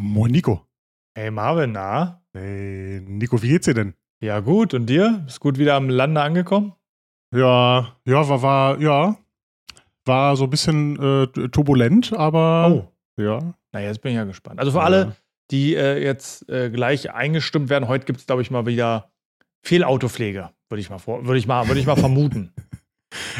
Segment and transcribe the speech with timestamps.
[0.00, 0.64] Moin Nico.
[1.16, 2.22] Hey Marvin, na?
[2.32, 3.94] Hey, Nico, wie geht's dir denn?
[4.22, 4.72] Ja, gut.
[4.72, 5.22] Und dir?
[5.24, 6.72] Bist gut wieder am Lande angekommen?
[7.34, 9.16] Ja, ja, war, war, ja.
[10.04, 12.68] War so ein bisschen äh, turbulent, aber
[13.18, 13.20] Oh.
[13.20, 13.54] ja.
[13.72, 14.60] Na, jetzt bin ich ja gespannt.
[14.60, 14.84] Also für Ja.
[14.84, 15.16] alle,
[15.50, 19.10] die äh, jetzt äh, gleich eingestimmt werden, heute gibt es, glaube ich, mal wieder
[19.66, 22.52] viel Autopflege, würde ich mal vor, würde ich mal, würde ich mal vermuten.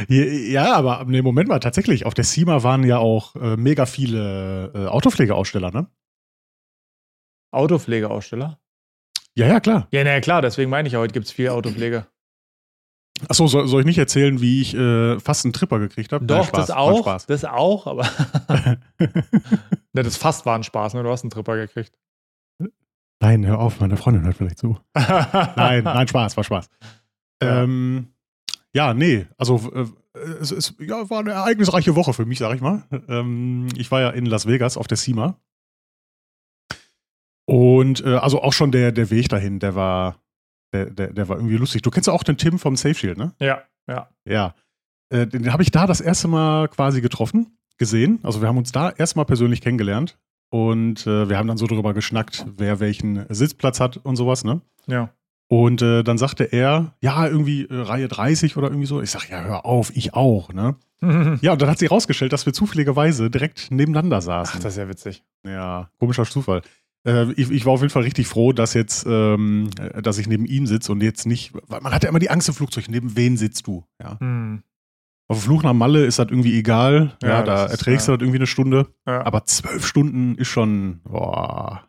[0.09, 4.73] Ja, aber nee, Moment mal, tatsächlich, auf der CIMA waren ja auch äh, mega viele
[4.75, 5.89] äh, Autopflegeaussteller, ne?
[7.51, 8.59] Autopflegeaussteller?
[9.35, 9.89] Ja, ja, klar.
[9.93, 12.07] Ja, na klar, deswegen meine ich ja, heute gibt es viel Autopflege.
[13.29, 16.25] Achso, soll, soll ich nicht erzählen, wie ich äh, fast einen Tripper gekriegt habe?
[16.25, 17.01] Doch, das auch.
[17.01, 17.27] Spaß.
[17.27, 18.09] Das auch, aber.
[18.99, 21.03] ne, das fast war ein Spaß, ne?
[21.03, 21.99] Du hast einen Tripper gekriegt.
[23.21, 24.79] Nein, hör auf, meine Freundin hört vielleicht zu.
[24.95, 26.69] Nein, nein, Spaß, war Spaß.
[27.43, 27.65] Ja.
[27.65, 28.13] Ähm,
[28.73, 29.87] ja, nee, also äh,
[30.41, 32.85] es, es ja, war eine ereignisreiche Woche für mich, sag ich mal.
[33.09, 35.41] Ähm, ich war ja in Las Vegas auf der SEMA.
[37.49, 40.21] Und äh, also auch schon der, der Weg dahin, der war,
[40.75, 41.81] der, der, der war irgendwie lustig.
[41.81, 43.33] Du kennst ja auch den Tim vom Safe Shield, ne?
[43.41, 44.11] Ja, ja.
[44.27, 44.55] Ja.
[45.09, 48.19] Äh, den habe ich da das erste Mal quasi getroffen, gesehen.
[48.23, 50.19] Also wir haben uns da erstmal persönlich kennengelernt.
[50.51, 54.61] Und äh, wir haben dann so drüber geschnackt, wer welchen Sitzplatz hat und sowas, ne?
[54.87, 55.09] Ja.
[55.49, 59.01] Und äh, dann sagte er, ja, irgendwie äh, Reihe 30 oder irgendwie so.
[59.01, 60.77] Ich sag, ja, hör auf, ich auch, ne?
[61.41, 64.61] Ja, und dann hat sich rausgestellt, dass wir zufälligerweise direkt nebeneinander Ach, saßen.
[64.61, 65.25] das ist ja witzig.
[65.47, 66.61] ja, komischer Zufall.
[67.07, 70.27] Äh, ich, ich war auf jeden Fall richtig froh, dass jetzt, ähm, äh, dass ich
[70.29, 72.87] neben ihm sitze und jetzt nicht, weil man hat ja immer die Angst im Flugzeug,
[72.89, 73.85] neben wen sitzt du?
[74.03, 74.19] Ja.
[74.21, 74.63] Hm.
[75.31, 77.17] Auf dem Flug nach Malle ist das irgendwie egal.
[77.23, 78.13] Ja, Ja, da das ist, erträgst ja.
[78.15, 78.87] du das irgendwie eine Stunde.
[79.07, 81.85] Ja, Aber zwölf Stunden ist schon, boah.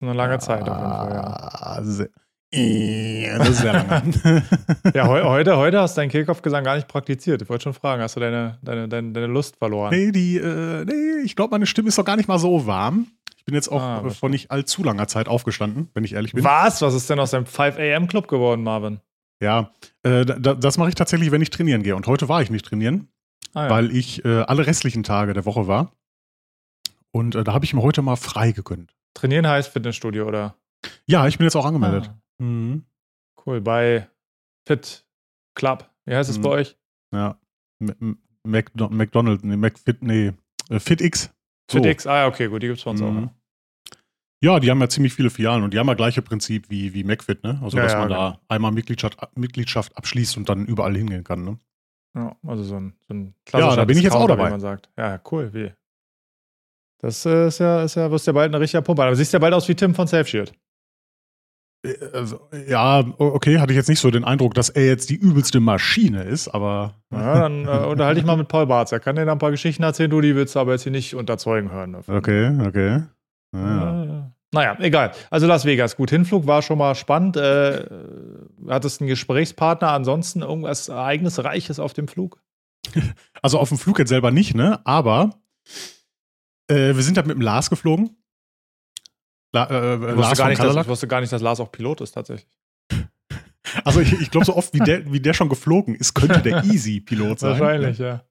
[0.00, 1.22] eine lange Zeit auf jeden Fall, ja.
[1.24, 2.08] Ah, sehr,
[2.50, 4.42] äh, das ist sehr lange.
[4.94, 7.42] Ja, heu, heute, heute hast du deinen Kehlkopfgesang gar nicht praktiziert.
[7.42, 9.90] Ich wollte schon fragen, hast du deine, deine, deine, deine Lust verloren?
[9.90, 13.08] Nee, die, äh, nee, ich glaube, meine Stimme ist doch gar nicht mal so warm.
[13.48, 16.34] Ich bin jetzt auch Ah, äh, vor nicht allzu langer Zeit aufgestanden, wenn ich ehrlich
[16.34, 16.44] bin.
[16.44, 16.82] Was?
[16.82, 19.00] Was ist denn aus deinem 5 AM Club geworden, Marvin?
[19.42, 19.72] Ja,
[20.02, 21.96] äh, da, das mache ich tatsächlich, wenn ich trainieren gehe.
[21.96, 23.08] Und heute war ich nicht trainieren,
[23.54, 23.70] Ah, ja.
[23.70, 25.92] weil ich äh, alle restlichen Tage der Woche war.
[27.10, 28.94] Und äh, da habe ich mir heute mal frei gegönnt.
[29.14, 30.54] Trainieren heißt Fitnessstudio, oder?
[31.06, 32.10] Ja, ich bin jetzt auch angemeldet.
[32.12, 32.84] Ah, Mhm.
[33.46, 34.08] cool, bei
[34.66, 35.06] Fit
[35.54, 35.88] Club.
[36.04, 36.42] Wie heißt es Mhm.
[36.42, 36.76] bei euch?
[37.14, 37.38] Ja.
[38.44, 40.32] McDonald's, nee, McFit, nee,
[40.68, 41.30] äh, FitX.
[41.70, 41.82] So.
[41.82, 43.10] FitX, ah okay, gut, die gibt es bei uns auch.
[43.10, 43.20] Mhm.
[43.20, 43.34] ne?
[44.40, 47.02] Ja, die haben ja ziemlich viele Filialen und die haben ja gleiche Prinzip wie, wie
[47.02, 47.60] McFit, ne?
[47.62, 48.20] Also, Ja, dass ja, man genau.
[48.20, 51.58] da einmal Mitgliedschaft, Mitgliedschaft abschließt und dann überall hingehen kann, ne?
[52.14, 54.46] Ja, also so ein, so ein Ja, da bin ich jetzt auch dabei.
[54.46, 54.90] Wie man sagt.
[54.96, 55.72] Ja, cool, wie.
[57.00, 59.04] Das äh, ist ja, ist ja, wirst ja bald ein richtiger Pumper.
[59.04, 60.52] Aber siehst ja bald aus wie Tim von Safe Shield.
[61.84, 65.14] Äh, Also, ja, okay, hatte ich jetzt nicht so den Eindruck, dass er jetzt die
[65.16, 66.94] übelste Maschine ist, aber.
[67.12, 68.90] Ja, dann äh, unterhalte ich mal mit Paul Barz.
[68.90, 70.92] Er kann dir da ein paar Geschichten erzählen, du, die willst du aber jetzt hier
[70.92, 71.92] nicht unterzeugen hören.
[71.92, 72.16] davon.
[72.16, 73.02] Okay, okay.
[73.54, 74.32] Ja.
[74.52, 75.12] Naja, egal.
[75.30, 77.36] Also Las Vegas, gut, Hinflug war schon mal spannend.
[77.36, 77.84] Äh,
[78.66, 82.42] hattest einen Gesprächspartner, ansonsten irgendwas Ereignisreiches auf dem Flug?
[83.40, 84.80] Also auf dem Flug jetzt selber nicht, ne?
[84.84, 85.30] Aber
[86.68, 88.16] äh, wir sind da mit dem Lars geflogen.
[89.52, 92.00] La, äh, Ich wusste, Lars nicht, dass, ich wusste gar nicht, dass Lars auch Pilot
[92.00, 92.48] ist, tatsächlich.
[93.84, 96.64] Also ich, ich glaube, so oft wie der, wie der schon geflogen ist, könnte der
[96.64, 97.50] Easy-Pilot sein.
[97.50, 98.24] Wahrscheinlich, ja.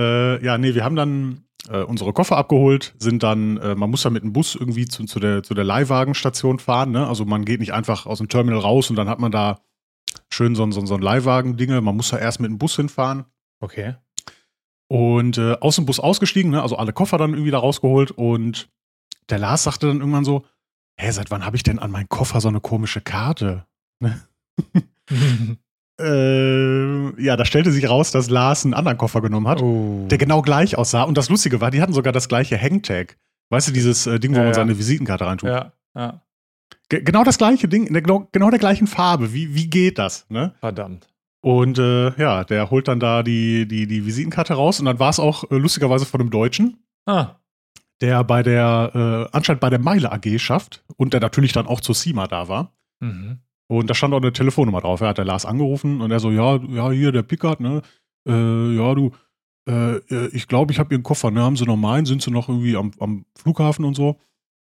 [0.00, 4.04] Äh, ja, nee, wir haben dann äh, unsere Koffer abgeholt, sind dann, äh, man muss
[4.04, 7.06] ja mit dem Bus irgendwie zu, zu der, zu der Leihwagenstation fahren, ne?
[7.06, 9.60] Also man geht nicht einfach aus dem Terminal raus und dann hat man da
[10.30, 11.80] schön so, ein- so, ein- so ein Leihwagen-Dinge.
[11.80, 13.24] Man muss da erst mit dem Bus hinfahren.
[13.60, 13.94] Okay.
[14.88, 16.62] Und äh, aus dem Bus ausgestiegen, ne?
[16.62, 18.10] also alle Koffer dann irgendwie da rausgeholt.
[18.10, 18.68] Und
[19.30, 20.44] der Lars sagte dann irgendwann so:
[21.00, 23.66] Hä, seit wann habe ich denn an meinen Koffer so eine komische Karte?
[24.00, 24.20] Ne?
[26.00, 30.06] Äh, ja, da stellte sich raus, dass Lars einen anderen Koffer genommen hat, oh.
[30.10, 31.02] der genau gleich aussah.
[31.04, 33.16] Und das Lustige war, die hatten sogar das gleiche Hangtag.
[33.50, 34.54] Weißt du, dieses äh, Ding, wo Ja, man ja.
[34.54, 35.48] seine Visitenkarte reintut.
[35.50, 36.20] Ja, ja.
[36.88, 39.32] Ge genau das gleiche Ding, in der, genau, genau der gleichen Farbe.
[39.32, 40.26] Wie, wie geht das?
[40.28, 40.54] Ne?
[40.60, 41.08] Verdammt.
[41.40, 44.80] Und äh, ja, der holt dann da die, die, die Visitenkarte raus.
[44.80, 46.78] Und dann war es auch äh, lustigerweise von einem Deutschen.
[47.06, 47.36] Ah,
[48.00, 51.80] der bei der, äh, anscheinend bei der Meile AG schafft und der natürlich dann auch
[51.80, 52.72] zur CIMA da war.
[53.00, 53.38] mhm.
[53.68, 55.00] Und da stand auch eine Telefonnummer drauf.
[55.00, 57.82] Er hat der Lars angerufen und er so, ja, ja, hier der Pickard, ne?
[58.28, 59.12] Äh, ja, du,
[59.68, 61.42] äh, äh, ich glaube, ich habe ihren Koffer, ne?
[61.42, 62.06] Haben sie noch meinen?
[62.06, 64.18] Sind sie noch irgendwie am, am Flughafen und so?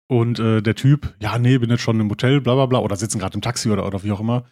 [0.07, 2.95] Und äh, der Typ, ja, nee, bin jetzt schon im Hotel, bla bla bla, oder
[2.95, 4.45] sitzen gerade im Taxi oder, oder wie auch immer.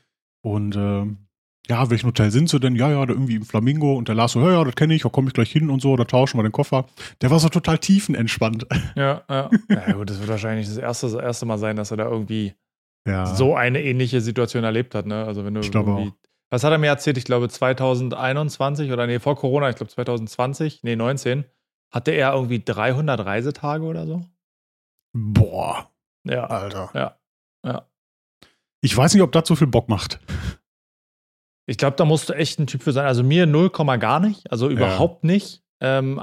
[0.44, 1.28] Und ähm,
[1.68, 2.75] ja, welchen Hotel sind sie denn?
[2.75, 3.95] Ja, ja, da irgendwie im Flamingo.
[3.95, 5.81] Und der Lars so, ja, ja, das kenne ich, da komme ich gleich hin und
[5.81, 6.86] so, da tauschen wir den Koffer.
[7.22, 8.68] Der war so total tiefenentspannt.
[8.95, 9.50] Ja, ja.
[9.69, 12.54] ja, gut, das wird wahrscheinlich das erste, das erste Mal sein, dass er da irgendwie
[13.07, 13.25] Ja.
[13.25, 15.06] so eine ähnliche Situation erlebt hat.
[15.06, 15.24] Ne?
[15.25, 16.13] Also wenn du irgendwie-
[16.50, 17.18] Was hat er mir erzählt?
[17.18, 21.45] Ich glaube 2021 oder nee, vor Corona, ich glaube 2020, nee, 19,
[21.92, 24.25] hatte er irgendwie 300 Reisetage oder so?
[25.13, 25.89] Boah,
[26.25, 26.45] Ja.
[26.45, 26.89] Alter.
[26.94, 27.18] Ja.
[27.65, 27.88] Ja.
[28.81, 30.19] Ich weiß nicht, ob das so viel Bock macht.
[31.65, 33.06] Ich glaube, da musst du echt ein Typ für sein.
[33.06, 33.69] Also mir 0,
[34.00, 34.50] gar nicht.
[34.51, 35.63] Also überhaupt nicht.
[35.81, 36.21] Ähm,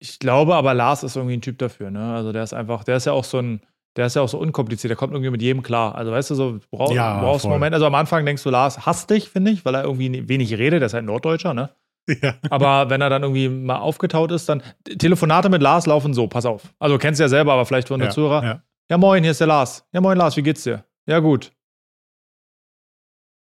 [0.00, 1.90] ich glaube aber, Lars ist irgendwie ein Typ dafür.
[1.90, 2.12] Ne?
[2.14, 3.60] Also der ist einfach, der ist ja auch so ein,
[3.96, 4.88] der ist ja auch so unkompliziert.
[4.90, 5.94] Der kommt irgendwie mit jedem klar.
[5.94, 7.50] Also weißt du, so brauch, Ja, brauchst voll.
[7.52, 7.74] einen Moment.
[7.74, 10.80] Also am Anfang denkst du, Lars hasst dich, finde ich, weil er irgendwie wenig redet.
[10.80, 11.70] Der ist halt ein Norddeutscher, ne?
[12.22, 12.34] Ja.
[12.48, 14.62] Aber wenn er dann irgendwie mal aufgetaut ist, dann
[14.98, 16.62] Telefonate mit Lars laufen so, pass auf.
[16.78, 18.42] Also kennst du ja selber, aber vielleicht von der ja, Zuhörer.
[18.44, 18.62] Ja.
[18.90, 19.86] Ja, moin, hier ist der Lars.
[19.92, 20.84] Ja, moin, Lars, wie geht's dir?
[21.06, 21.52] Ja, gut.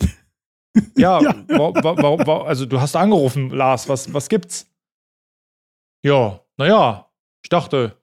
[0.96, 1.34] Ja, Ja.
[1.48, 4.66] wa- wa- wa- also du hast angerufen, Lars, was, was gibt's?
[6.04, 7.10] Ja, naja,
[7.44, 7.96] ich dachte,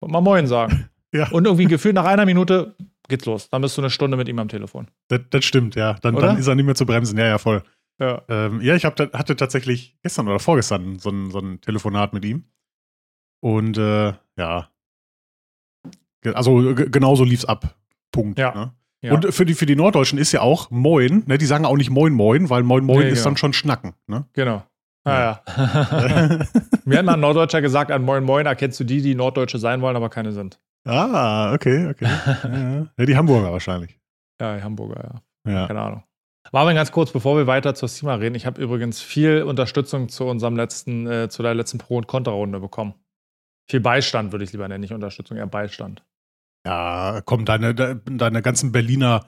[0.00, 0.90] wollte mal moin sagen.
[1.12, 1.30] Ja.
[1.30, 2.76] Und irgendwie gefühlt nach einer Minute
[3.08, 3.48] geht's los.
[3.50, 4.88] Dann bist du eine Stunde mit ihm am Telefon.
[5.08, 5.94] Das, das stimmt, ja.
[5.94, 7.18] Dann, dann ist er nicht mehr zu bremsen.
[7.18, 7.62] Ja, ja, voll.
[7.98, 8.22] Ja.
[8.28, 12.24] Ähm, ja, ich hab, hatte tatsächlich gestern oder vorgestern so ein, so ein Telefonat mit
[12.24, 12.44] ihm.
[13.40, 14.68] Und äh, ja.
[16.34, 17.74] Also genauso lief's ab.
[18.12, 18.38] Punkt.
[18.38, 18.54] Ja.
[18.54, 18.72] Ne?
[19.00, 19.14] Ja.
[19.14, 21.38] Und für die, für die Norddeutschen ist ja auch Moin, ne?
[21.38, 23.24] Die sagen auch nicht Moin Moin, weil Moin Moin Nee, ist genau.
[23.30, 23.94] dann schon Schnacken.
[24.08, 24.26] Ne?
[24.32, 24.64] Genau.
[25.04, 25.46] Ah, ja.
[26.84, 29.80] Mir hat mal ein Norddeutscher gesagt, an Moin Moin erkennst du die, die Norddeutsche sein
[29.80, 30.58] wollen, aber keine sind.
[30.88, 32.06] Ah, okay, okay.
[32.98, 33.98] ja, die Hamburger wahrscheinlich.
[34.40, 35.52] Ja, die Hamburger, ja.
[35.52, 35.66] Ja.
[35.66, 36.04] Keine Ahnung.
[36.52, 40.24] Marvin, ganz kurz, bevor wir weiter zur SEMA reden, ich habe übrigens viel Unterstützung zu
[40.24, 42.94] unserem letzten, äh, zu der letzten Pro- und Kontra-Runde bekommen.
[43.70, 46.02] Viel Beistand würde ich lieber nennen, nicht Unterstützung, eher Beistand.
[46.66, 49.26] Ja, komm, deine, de- deine ganzen Berliner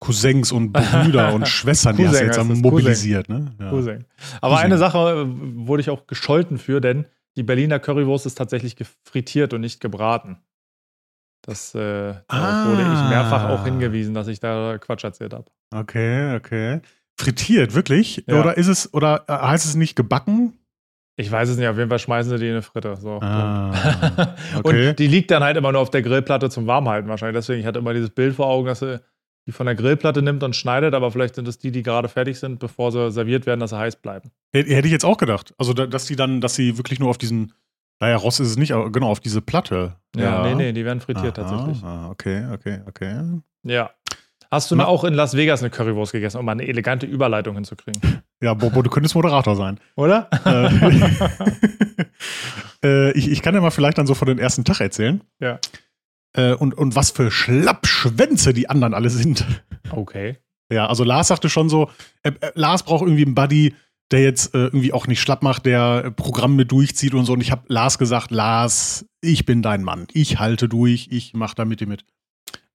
[0.00, 3.54] Cousins und Brüder und Schwestern, die hast du Cousin jetzt am mobilisiert, ne?
[3.60, 3.70] Ja.
[3.70, 4.04] Cousin.
[4.40, 4.64] Aber Cousin.
[4.66, 5.26] eine Sache äh,
[5.66, 7.06] wurde ich auch gescholten für, denn
[7.36, 10.38] die Berliner Currywurst ist tatsächlich gefrittiert und nicht gebraten.
[11.46, 12.66] Das äh, Ah.
[12.68, 15.44] wurde ich mehrfach auch hingewiesen, dass ich da Quatsch erzählt habe.
[15.74, 16.80] Okay, okay.
[17.18, 18.24] Frittiert, wirklich?
[18.26, 18.40] Ja.
[18.40, 20.58] Oder ist es, oder äh, heißt es nicht gebacken?
[21.18, 22.96] Ich weiß es nicht, auf jeden Fall schmeißen sie die in eine Fritte.
[22.96, 23.20] So.
[23.22, 23.72] Ah,
[24.62, 24.88] okay.
[24.90, 27.38] Und die liegt dann halt immer nur auf der Grillplatte zum Warmhalten wahrscheinlich.
[27.38, 29.00] Deswegen, ich hatte immer dieses Bild vor Augen, dass sie
[29.48, 32.38] die von der Grillplatte nimmt und schneidet, aber vielleicht sind es die, die gerade fertig
[32.38, 34.30] sind, bevor sie serviert werden, dass sie heiß bleiben.
[34.52, 35.54] Hätte ich jetzt auch gedacht.
[35.56, 37.52] Also, da- dass die dann, dass sie wirklich nur auf diesen,
[38.00, 39.96] naja, Rost ist es nicht, aber genau, auf diese Platte.
[40.14, 41.82] Ja, nee, nee, die werden frittiert Aha, tatsächlich.
[41.82, 43.40] Ah, okay, okay, okay.
[43.62, 43.90] Ja.
[44.50, 47.54] Hast du mal auch in Las Vegas eine Currywurst gegessen, um mal eine elegante Überleitung
[47.54, 48.22] hinzukriegen?
[48.42, 49.80] Ja, Bobo, du könntest Moderator sein.
[49.96, 50.28] Oder?
[52.84, 55.22] Äh, ich, ich kann ja mal vielleicht dann so von den ersten Tag erzählen.
[55.40, 55.58] Ja.
[56.34, 59.46] Äh, und, und was für Schlappschwänze die anderen alle sind.
[59.90, 60.36] okay.
[60.70, 61.90] Ja, also Lars sagte schon so,
[62.22, 63.74] äh, äh, Lars braucht irgendwie einen Buddy,
[64.12, 67.32] der jetzt äh, irgendwie auch nicht schlapp macht, der äh, Programm mit durchzieht und so.
[67.32, 70.06] Und ich habe Lars gesagt, Lars, ich bin dein Mann.
[70.12, 72.04] Ich halte durch, ich mach da mit dir mit.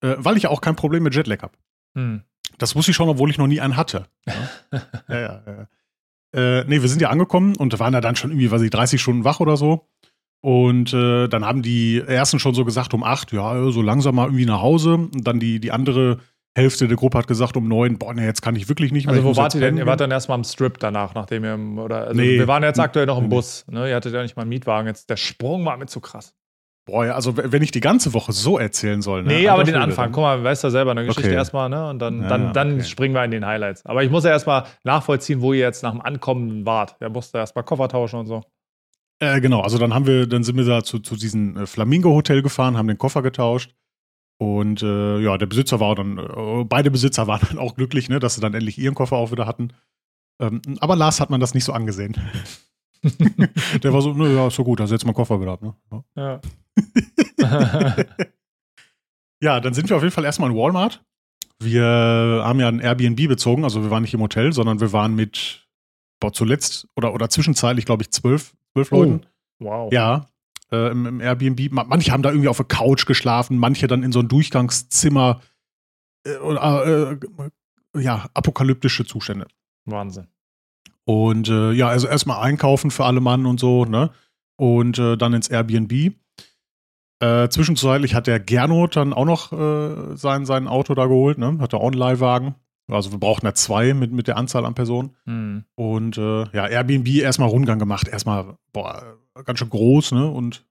[0.01, 1.57] Äh, weil ich ja auch kein Problem mit Jetlag habe.
[1.95, 2.23] Hm.
[2.57, 4.07] Das wusste ich schon, obwohl ich noch nie einen hatte.
[5.07, 5.53] Ja, ja, ja.
[5.57, 5.67] ja.
[6.33, 9.01] Äh, nee, wir sind ja angekommen und waren ja dann schon irgendwie, weiß ich, 30
[9.01, 9.89] Stunden wach oder so.
[10.41, 14.25] Und äh, dann haben die ersten schon so gesagt um acht, ja, so langsam mal
[14.25, 14.93] irgendwie nach Hause.
[14.93, 16.19] Und dann die, die andere
[16.55, 19.15] Hälfte der Gruppe hat gesagt um neun, boah, nee, jetzt kann ich wirklich nicht mehr.
[19.15, 19.77] Also wo wart ihr denn?
[19.77, 22.37] Ihr wart dann erstmal am Strip danach, nachdem ihr, oder, also Nee.
[22.39, 23.29] wir waren jetzt aktuell noch im Nee.
[23.35, 23.89] Bus, ne?
[23.89, 26.33] Ihr hattet ja nicht mal einen Mietwagen, jetzt der Sprung war mir zu krass.
[26.85, 29.23] Boah, ja, also wenn ich die ganze Woche so erzählen soll.
[29.23, 29.33] Ne?
[29.33, 31.35] Nee, aber den Anfang, dann- guck mal, weißt du selber, eine Geschichte Okay.
[31.37, 31.89] erstmal, ne?
[31.89, 32.83] Und dann, Ja, dann, ja, dann okay.
[32.83, 33.85] springen wir in den Highlights.
[33.85, 36.95] Aber ich muss ja erstmal nachvollziehen, wo ihr jetzt nach dem Ankommen wart.
[36.99, 38.41] Ihr musste erstmal Koffer tauschen und so.
[39.19, 42.41] Äh, genau, also dann haben wir, dann sind wir da zu, zu diesem äh, Flamingo-Hotel
[42.41, 43.73] gefahren, haben den Koffer getauscht.
[44.41, 48.17] Und äh, ja, der Besitzer war dann, äh, beide Besitzer waren dann auch glücklich, ne,
[48.17, 49.71] dass sie dann endlich ihren Koffer auch wieder hatten.
[50.39, 52.15] Ähm, aber Lars hat man das nicht so angesehen.
[53.83, 55.61] der war so, nö, ja, ist so gut, da setzt man Koffer wieder ab.
[55.61, 55.75] Ne?
[56.15, 56.41] Ja.
[57.37, 57.95] Ja.
[59.43, 61.03] ja, dann sind wir auf jeden Fall erstmal in Walmart.
[61.59, 61.85] Wir
[62.43, 65.67] haben ja ein Airbnb bezogen, also wir waren nicht im Hotel, sondern wir waren mit,
[66.19, 69.27] boah, zuletzt oder, oder zwischenzeitlich, glaube ich, zwölf, zwölf Leuten.
[69.59, 69.93] wow.
[69.93, 70.30] Ja,
[70.71, 71.71] äh, im, im Airbnb.
[71.71, 75.41] Ma- Manche haben da irgendwie auf der Couch geschlafen, manche dann in so ein Durchgangszimmer.
[76.25, 77.17] Äh, oder, äh,
[78.01, 79.47] ja, apokalyptische Zustände.
[79.85, 80.27] Wahnsinn.
[81.03, 84.11] Und äh, ja, also erstmal einkaufen für alle Mann und so, ne?
[84.57, 86.13] Und äh, dann ins Airbnb.
[87.19, 91.57] Äh, zwischenzeitlich hat der Gernot dann auch noch äh, sein, sein Auto da geholt, ne?
[91.59, 92.55] Hat er auch einen Leihwagen.
[92.87, 95.15] Also wir brauchten ja zwei mit, mit der Anzahl an Personen.
[95.25, 95.63] Hm.
[95.75, 98.07] Und äh, ja, Airbnb erstmal Rundgang gemacht.
[98.07, 100.29] Erstmal, boah, ganz schön groß, ne?
[100.29, 100.65] Und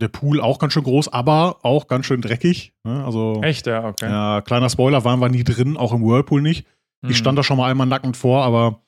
[0.00, 2.74] der Pool auch ganz schön groß, aber auch ganz schön dreckig.
[2.84, 3.04] Ne?
[3.04, 4.10] Also, Echt, ja, okay.
[4.10, 6.66] ja, kleiner Spoiler, waren wir nie drin, auch im Whirlpool nicht.
[7.02, 7.10] Hm.
[7.10, 8.82] Ich stand da schon mal einmal nackend vor, aber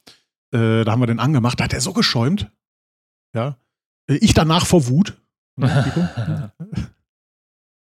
[0.53, 1.61] äh, da haben wir den angemacht.
[1.61, 2.51] Da hat er so geschäumt.
[3.35, 3.57] Ja.
[4.11, 5.21] Äh, Ich danach vor Wut.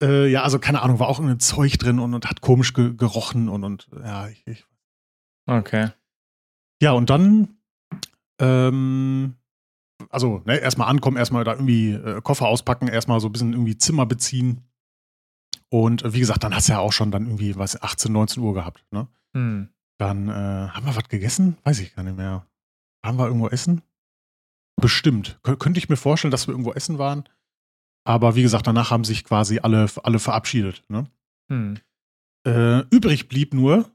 [0.02, 2.94] Äh, ja, also keine Ahnung, war auch irgendein Zeug drin und, und hat komisch ge
[2.96, 4.64] gerochen und, und ja, ich, ich
[5.46, 5.90] Okay.
[6.80, 7.58] Ja, und dann,
[8.40, 9.34] ähm,
[10.10, 13.78] also, ne, erstmal ankommen, erstmal da irgendwie äh, Koffer auspacken, erstmal so ein bisschen irgendwie
[13.78, 14.62] Zimmer beziehen.
[15.68, 18.42] Und äh, wie gesagt, dann hast du ja auch schon dann irgendwie, was, 18, 19
[18.42, 19.08] Uhr gehabt, ne?
[19.34, 19.68] Hm.
[19.98, 21.58] Dann äh, haben wir was gegessen?
[21.62, 22.46] Weiß ich gar nicht mehr.
[23.04, 23.82] Haben wir irgendwo essen?
[24.80, 25.38] Bestimmt.
[25.42, 27.24] Kön könnte ich mir vorstellen, dass wir irgendwo essen waren.
[28.04, 30.84] Aber wie gesagt, danach haben sich quasi alle, alle verabschiedet.
[30.88, 31.06] Ne?
[31.50, 31.78] Hm.
[32.46, 33.90] Äh, übrig blieb nur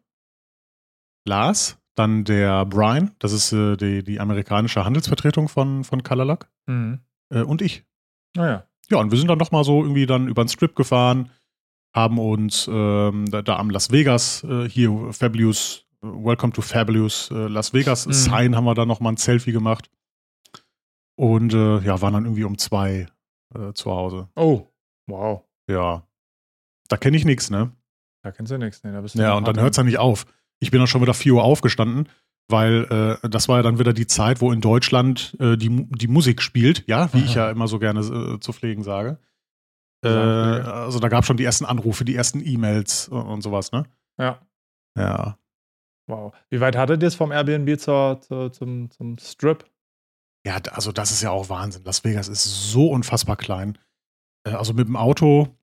[1.27, 6.99] Lars, dann der Brian, das ist äh, die, die amerikanische Handelsvertretung von, von Kalalak, Hm.
[7.33, 7.83] äh, und ich.
[8.35, 8.65] Naja.
[8.89, 11.31] Ja, und wir sind dann nochmal so irgendwie dann über den Strip gefahren,
[11.95, 17.47] haben uns ähm, da, da am Las Vegas, äh, hier Fabulous, Welcome to Fabulous äh,
[17.47, 18.11] Las Vegas Mhm.
[18.13, 19.89] Sign haben wir da nochmal ein Selfie gemacht.
[21.17, 23.07] Und äh, ja, waren dann irgendwie um zwei
[23.55, 24.27] äh, zu Hause.
[24.35, 24.67] Oh,
[25.07, 25.43] wow.
[25.69, 26.03] Ja.
[26.89, 27.71] Da kenne ich nichts, ne?
[28.21, 28.83] Da kennst du nichts.
[28.83, 30.25] Nee, da bist du Ja, und dann hört es ja nicht auf.
[30.65, 32.09] Ich bin dann schon wieder 4 Uhr aufgestanden,
[32.49, 36.07] weil äh, das war ja dann wieder die Zeit, wo in Deutschland äh, die, die
[36.07, 37.45] Musik spielt, ja, wie ich Aha.
[37.45, 39.19] ja immer so gerne äh, zu pflegen sage.
[40.03, 43.71] Äh, also da gab es schon die ersten Anrufe, die ersten E-Mails und, und sowas,
[43.71, 43.83] ne?
[44.19, 44.41] Ja,
[44.97, 45.37] Ja.
[46.07, 46.33] wow.
[46.49, 49.65] Wie weit hattet ihr es vom Airbnb zur, zur, zum, zum Strip?
[50.47, 51.83] Ja, also das ist ja auch Wahnsinn.
[51.85, 53.77] Las Vegas ist so unfassbar klein.
[54.47, 55.55] Äh, also mit dem Auto,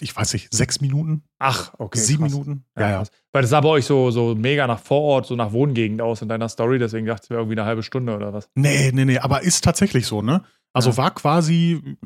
[0.00, 1.98] ich weiß nicht, sechs Minuten, Ach, okay.
[1.98, 2.32] sieben krass.
[2.32, 2.64] Minuten.
[2.78, 3.02] Ja, ja.
[3.32, 6.28] Weil das sah bei euch so, so mega nach Vorort, so nach Wohngegend aus in
[6.28, 8.48] deiner Story, deswegen dachte ich, es wäre irgendwie eine halbe Stunde oder was.
[8.54, 10.42] Nee, nee, nee, aber ist tatsächlich so, ne?
[10.72, 10.96] Also Ja.
[10.96, 11.96] war quasi,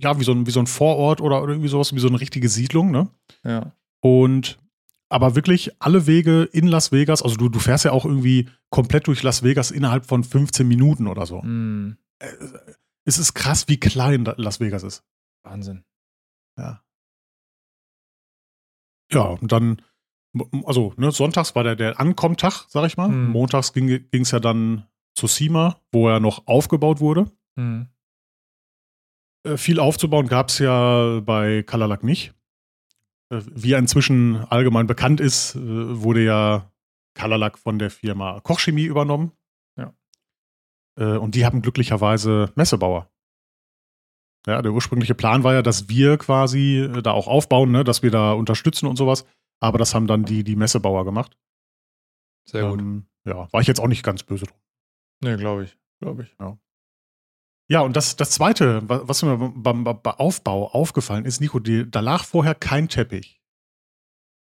[0.00, 2.20] ja, wie so ein, wie so ein Vorort oder, oder irgendwie sowas, wie so eine
[2.20, 3.08] richtige Siedlung, ne?
[3.44, 3.72] Ja.
[4.00, 4.58] Und
[5.10, 9.06] aber wirklich alle Wege in Las Vegas, also du, du fährst ja auch irgendwie komplett
[9.06, 11.38] durch Las Vegas innerhalb von 15 Minuten oder so.
[11.42, 12.26] Äh,
[13.06, 15.02] Es ist krass, wie klein Las Vegas ist.
[15.44, 15.82] Wahnsinn.
[16.58, 16.82] Ja.
[19.12, 19.82] Ja, und dann,
[20.64, 23.08] also, ne, sonntags war der, der Ankommtag, sag ich mal.
[23.08, 23.30] Mhm.
[23.30, 27.30] Montags ging es ja dann zu Sima, wo er noch aufgebaut wurde.
[27.56, 27.88] Hm.
[29.44, 32.34] Äh, viel aufzubauen gab es ja bei Kalalak nicht.
[33.30, 36.70] Äh, wie inzwischen allgemein bekannt ist, äh, wurde ja
[37.14, 39.32] Kalalak von der Firma Kochchemie übernommen.
[39.76, 39.92] Ja.
[40.96, 43.10] Äh, und die haben glücklicherweise Messebauer.
[44.48, 48.02] Ja, der ursprüngliche Plan war ja, dass wir quasi äh, da auch aufbauen, ne, dass
[48.02, 49.26] wir da unterstützen und sowas.
[49.60, 51.36] Aber das haben dann die, die Messebauer gemacht.
[52.48, 52.80] Sehr gut.
[52.80, 54.58] Ähm, ja, war ich jetzt auch nicht ganz böse drum.
[55.22, 55.76] Nee, glaube ich.
[56.00, 56.34] Glaube ich.
[57.70, 61.58] Ja, und das, das Zweite, wa- was mir beim, beim beim Aufbau aufgefallen ist, Nico,
[61.58, 63.42] die, da lag vorher kein Teppich.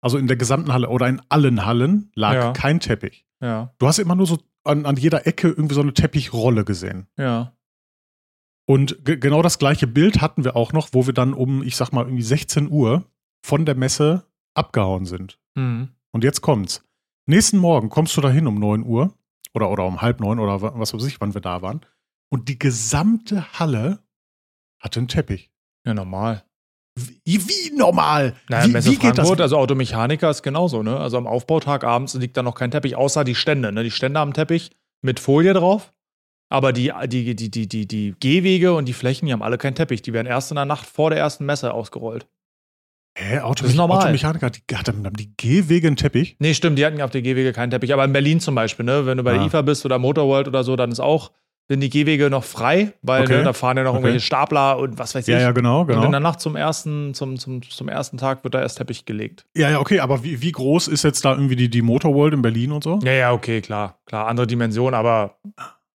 [0.00, 2.52] Also in der gesamten Halle oder in allen Hallen lag Ja.
[2.52, 3.26] kein Teppich.
[3.40, 3.74] Ja.
[3.78, 7.08] Du hast immer nur so an, an jeder Ecke irgendwie so eine Teppichrolle gesehen.
[7.18, 7.54] Ja.
[8.72, 11.76] Und ge genau das gleiche Bild hatten wir auch noch, wo wir dann um, ich
[11.76, 13.04] sag mal, irgendwie 16 Uhr
[13.44, 14.24] von der Messe
[14.54, 15.38] abgehauen sind.
[15.58, 15.88] Hm.
[16.12, 16.82] Und jetzt kommt's.
[17.26, 19.12] Nächsten Morgen kommst du da hin um 9 Uhr
[19.54, 21.80] oder, oder um halb neun oder wa- was weiß ich, wann wir da waren.
[22.30, 23.98] Und die gesamte Halle
[24.80, 25.50] hatte einen Teppich.
[25.86, 26.44] Ja, normal.
[27.24, 28.34] Wie, wie normal?
[28.48, 29.16] Naja, wie, Messe wie geht das?
[29.26, 30.98] Frankfurt, also Automechaniker ist genauso, ne?
[30.98, 33.82] Also am Aufbautag abends liegt da noch kein Teppich, außer die Stände, ne?
[33.82, 34.70] Die Stände haben Teppich
[35.02, 35.92] mit Folie drauf.
[36.52, 39.74] Aber die, die, die, die, die, die Gehwege und die Flächen, die haben alle keinen
[39.74, 40.02] Teppich.
[40.02, 42.26] Die werden erst in der Nacht vor der ersten Messe ausgerollt.
[43.18, 43.98] Hä, Auto, Das ist normal.
[43.98, 46.36] Automechaniker, die, hatten haben die Gehwege einen Teppich?
[46.38, 47.92] Nee, stimmt, die hatten auf der Gehwege keinen Teppich.
[47.92, 49.04] Aber in Berlin zum Beispiel, ne?
[49.06, 49.46] Wenn du bei der Ah.
[49.46, 51.30] IFA bist oder Motorworld oder so, dann ist auch,
[51.68, 53.36] sind die Gehwege noch frei, weil Okay.
[53.38, 53.98] ne, da fahren ja noch Okay.
[53.98, 55.32] irgendwelche Stapler und was weiß ich.
[55.34, 56.10] Ja, ja, genau, Und in genau.
[56.10, 59.46] der Nacht zum ersten, zum, zum, zum ersten Tag wird da erst Teppich gelegt.
[59.56, 62.42] Ja, ja, okay, aber wie, wie groß ist jetzt da irgendwie die, die Motorworld in
[62.42, 62.98] Berlin und so?
[63.04, 65.36] Ja, ja, okay, klar, klar, andere Dimension, aber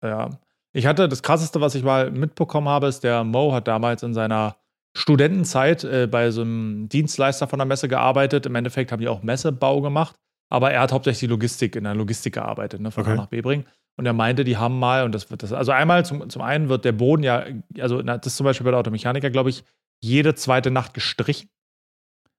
[0.03, 0.31] ja.
[0.73, 4.15] Ich hatte das krasseste, was ich mal mitbekommen habe, ist, der Mo hat damals in
[4.15, 4.57] seiner
[4.97, 8.47] Studentenzeit äh, bei so einem Dienstleister von der Messe gearbeitet.
[8.47, 10.17] Im Endeffekt haben die auch Messebau gemacht,
[10.51, 13.13] aber er hat hauptsächlich Logistik in der Logistik gearbeitet, ne, von Okay.
[13.13, 13.67] A nach B bringen.
[13.99, 16.69] Und er meinte, die haben mal, und das wird das, also einmal zum, zum einen
[16.71, 17.45] wird der Boden ja,
[17.79, 19.65] also das ist zum Beispiel bei der Automechaniker, glaube ich,
[20.01, 21.51] jede zweite Nacht gestrichen.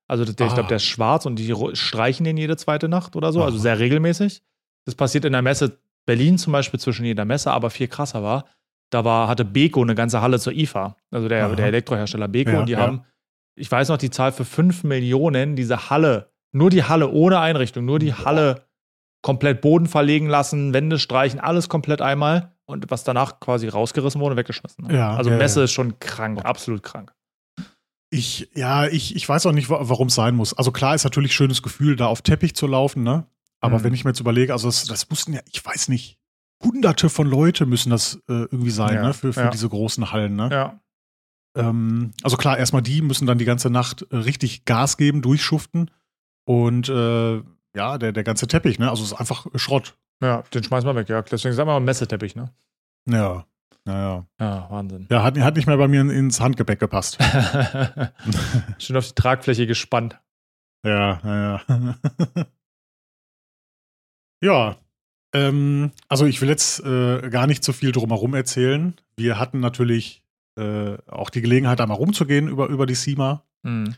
[0.07, 0.55] Also der, ich Ah.
[0.55, 3.61] glaube, der ist schwarz und die streichen den jede zweite Nacht oder so, also Aha.
[3.61, 4.41] sehr regelmäßig.
[4.85, 8.45] Das passiert in der Messe Berlin zum Beispiel zwischen jeder Messe, aber viel krasser war,
[8.89, 11.55] da war, hatte Beko eine ganze Halle zur IFA, also der, Aha.
[11.55, 12.79] der Elektrohersteller Beko, Ja, und die ja.
[12.79, 13.03] haben,
[13.55, 17.85] ich weiß noch, die Zahl für 5 Millionen, diese Halle, nur die Halle ohne Einrichtung,
[17.85, 18.25] nur die Boah.
[18.25, 18.67] Halle
[19.23, 24.35] komplett Boden verlegen lassen, Wände streichen, alles komplett einmal und was danach quasi rausgerissen wurde,
[24.35, 24.89] weggeschmissen.
[24.93, 25.63] Ja, also ja, Messe ja.
[25.65, 27.13] ist schon krank, absolut krank.
[28.09, 30.53] Ich, ja, ich, ich weiß auch nicht, warum es sein muss.
[30.53, 33.25] Also klar ist natürlich ein schönes Gefühl, da auf Teppich zu laufen, ne?
[33.63, 33.83] Aber Mhm.
[33.85, 36.17] wenn ich mir jetzt überlege, also das, das mussten ja, ich weiß nicht,
[36.61, 39.13] hunderte von Leute müssen das äh, irgendwie sein, Ja, ne?
[39.13, 39.49] Für, für ja.
[39.49, 40.49] diese großen Hallen, ne?
[40.51, 40.79] Ja.
[41.55, 45.91] Ähm, also klar, erstmal die müssen dann die ganze Nacht äh, richtig Gas geben, durchschuften.
[46.45, 47.35] Und äh,
[47.75, 48.89] ja, der, der ganze Teppich, ne?
[48.89, 49.95] Also es ist einfach Schrott.
[50.21, 51.21] Ja, den schmeißen wir weg, ja.
[51.21, 52.51] Deswegen sagen wir mal Messeteppich, ne?
[53.09, 53.45] Ja.
[53.85, 54.25] Naja.
[54.39, 55.07] Ja, Wahnsinn.
[55.11, 57.17] Ja, hat, hat nicht mehr bei mir ins Handgepäck gepasst.
[58.77, 60.19] Schön auf die Tragfläche gespannt.
[60.85, 61.61] Ja, naja.
[64.43, 64.77] ja.
[65.35, 68.93] Ähm, also ich will jetzt äh, gar nicht zu viel drumherum erzählen.
[69.17, 70.23] Wir hatten natürlich
[70.59, 73.43] äh, auch die Gelegenheit, einmal rumzugehen über, über die SEMA.
[73.63, 73.95] Mhm.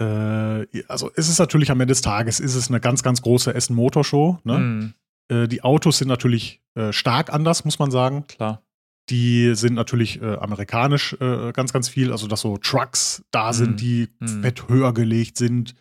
[0.00, 3.54] Äh, also es ist natürlich am Ende des Tages ist es eine ganz, ganz große
[3.54, 4.38] Essen-Motorshow.
[4.44, 4.58] Ne?
[4.58, 4.94] Mhm.
[5.28, 8.26] Äh, die Autos sind natürlich äh, stark anders, muss man sagen.
[8.26, 8.60] Klar.
[9.10, 12.10] Die sind natürlich amerikanisch ganz, ganz viel.
[12.10, 13.76] Also, dass so Trucks da sind, Mhm.
[13.76, 14.40] die Mhm.
[14.42, 15.74] fett höher gelegt sind.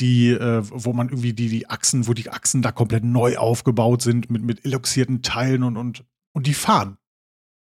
[0.00, 4.02] Die, äh, wo man irgendwie die, die Achsen, wo die Achsen da komplett neu aufgebaut
[4.02, 6.98] sind mit, mit eloxierten Teilen und, und, und die fahren.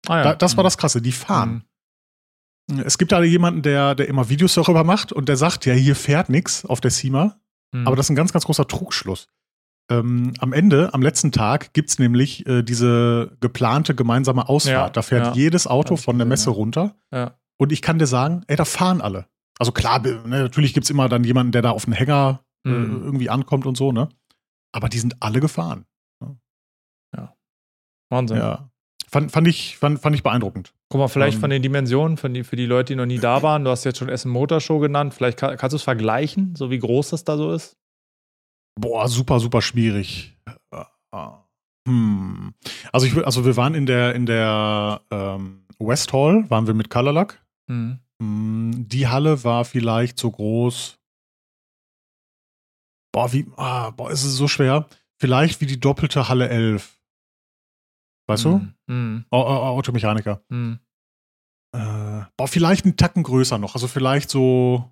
[0.08, 0.24] Ah, ja.
[0.24, 0.68] Da, das war Mhm.
[0.68, 1.64] das Krasse, die fahren.
[2.70, 2.80] Mhm.
[2.82, 5.96] Es gibt da jemanden, der, der immer Videos darüber macht und der sagt, ja, hier
[5.96, 7.40] fährt nichts auf der SEMA.
[7.72, 7.88] Mhm.
[7.88, 9.28] Aber das ist ein ganz, ganz großer Trugschluss.
[9.90, 14.74] Ähm, am Ende, am letzten Tag, gibt es nämlich äh, diese geplante gemeinsame Ausfahrt.
[14.76, 15.34] Ja, da fährt ja.
[15.34, 16.96] jedes Auto von der Messe runter.
[17.58, 19.26] Und ich kann dir sagen, ey, da fahren alle.
[19.60, 22.70] Also klar, ne, natürlich gibt es immer dann jemanden, der da auf den Hänger äh,
[22.70, 23.04] Mhm.
[23.04, 24.10] irgendwie ankommt und so, ne?
[24.72, 25.86] Aber die sind alle gefahren.
[28.12, 28.38] Wahnsinn.
[28.38, 28.72] Ja.
[29.08, 30.74] Fand, fand, ich, fand, fand ich beeindruckend.
[30.89, 31.42] Guck mal, vielleicht Ähm.
[31.42, 33.84] von den Dimensionen, von die, für die Leute, die noch nie da waren, du hast
[33.84, 37.12] jetzt schon Essen Motor Show genannt, vielleicht kann, kannst du es vergleichen, so wie groß
[37.12, 37.78] das da so ist?
[38.80, 40.36] Boah, super, super schwierig.
[41.88, 42.54] Hm.
[42.92, 46.89] Also, ich, also wir waren in der, in der ähm, West Hall, waren wir mit
[46.89, 47.39] Colorluck.
[47.68, 48.00] Mhm.
[48.22, 51.00] Mm, Die Halle war vielleicht so groß.
[53.14, 54.88] Boah, wie, ah, boah, ist es so schwer.
[55.20, 57.00] Vielleicht wie die doppelte Halle 11.
[58.28, 58.68] Weißt du?
[58.88, 59.26] Mhm.
[59.32, 60.44] Au- Au- Automechaniker.
[60.50, 60.80] Mhm.
[61.76, 63.74] Äh, boah, vielleicht einen Tacken größer noch.
[63.76, 64.92] Also vielleicht so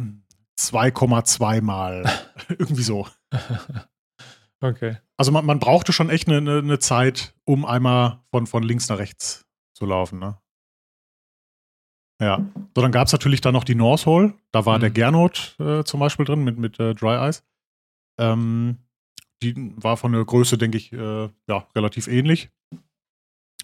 [0.00, 0.24] hm,
[0.58, 2.04] 2,2 mal.
[2.48, 3.08] Irgendwie so.
[4.60, 4.98] okay.
[5.16, 8.88] Also man, man brauchte schon echt eine, eine, eine Zeit, um einmal von, von links
[8.88, 9.46] nach rechts
[9.76, 10.38] zu laufen, ne?
[12.20, 12.38] Ja.
[12.74, 14.34] So, dann gab es natürlich dann noch die North Hall.
[14.52, 14.80] Da war Mhm.
[14.82, 17.42] der Gernot äh, zum Beispiel drin mit, mit äh, Dry Ice.
[18.20, 18.78] Ähm,
[19.42, 22.50] die war von der Größe, denke ich, äh, ja, relativ ähnlich.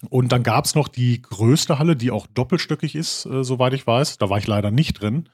[0.09, 3.85] Und dann gab es noch die größte Halle, die auch doppelstöckig ist, äh, soweit ich
[3.87, 4.17] weiß.
[4.17, 5.29] Da war ich leider nicht drin.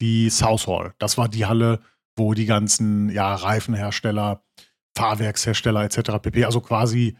[0.00, 0.94] Die South Hall.
[0.98, 1.80] Das war die Halle,
[2.16, 4.42] wo die ganzen ja, Reifenhersteller,
[4.96, 6.18] Fahrwerkshersteller etc.
[6.20, 6.44] pp.
[6.44, 7.16] Also quasi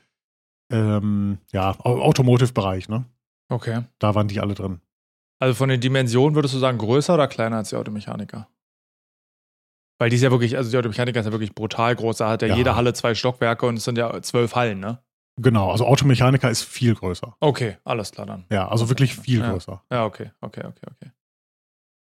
[0.73, 3.05] ähm, ja, Au- Automotive-Bereich, ne?
[3.49, 3.85] Okay.
[3.99, 4.81] Da waren die alle drin.
[5.39, 8.49] Also von den Dimensionen würdest du sagen, größer oder kleiner als die Automechaniker?
[9.99, 12.19] Weil die ist ja wirklich, also die Automechaniker ist ja wirklich brutal groß.
[12.19, 12.57] Da hat ja, Ja.
[12.57, 14.99] jede Halle zwei Stockwerke und es sind ja zwölf Hallen, ne?
[15.39, 17.37] Genau, also Automechaniker ist viel größer.
[17.41, 18.45] Okay, alles klar dann.
[18.51, 19.51] Ja, also wirklich viel Ja.
[19.53, 19.83] größer.
[19.91, 21.11] Ja, okay, okay, okay, okay.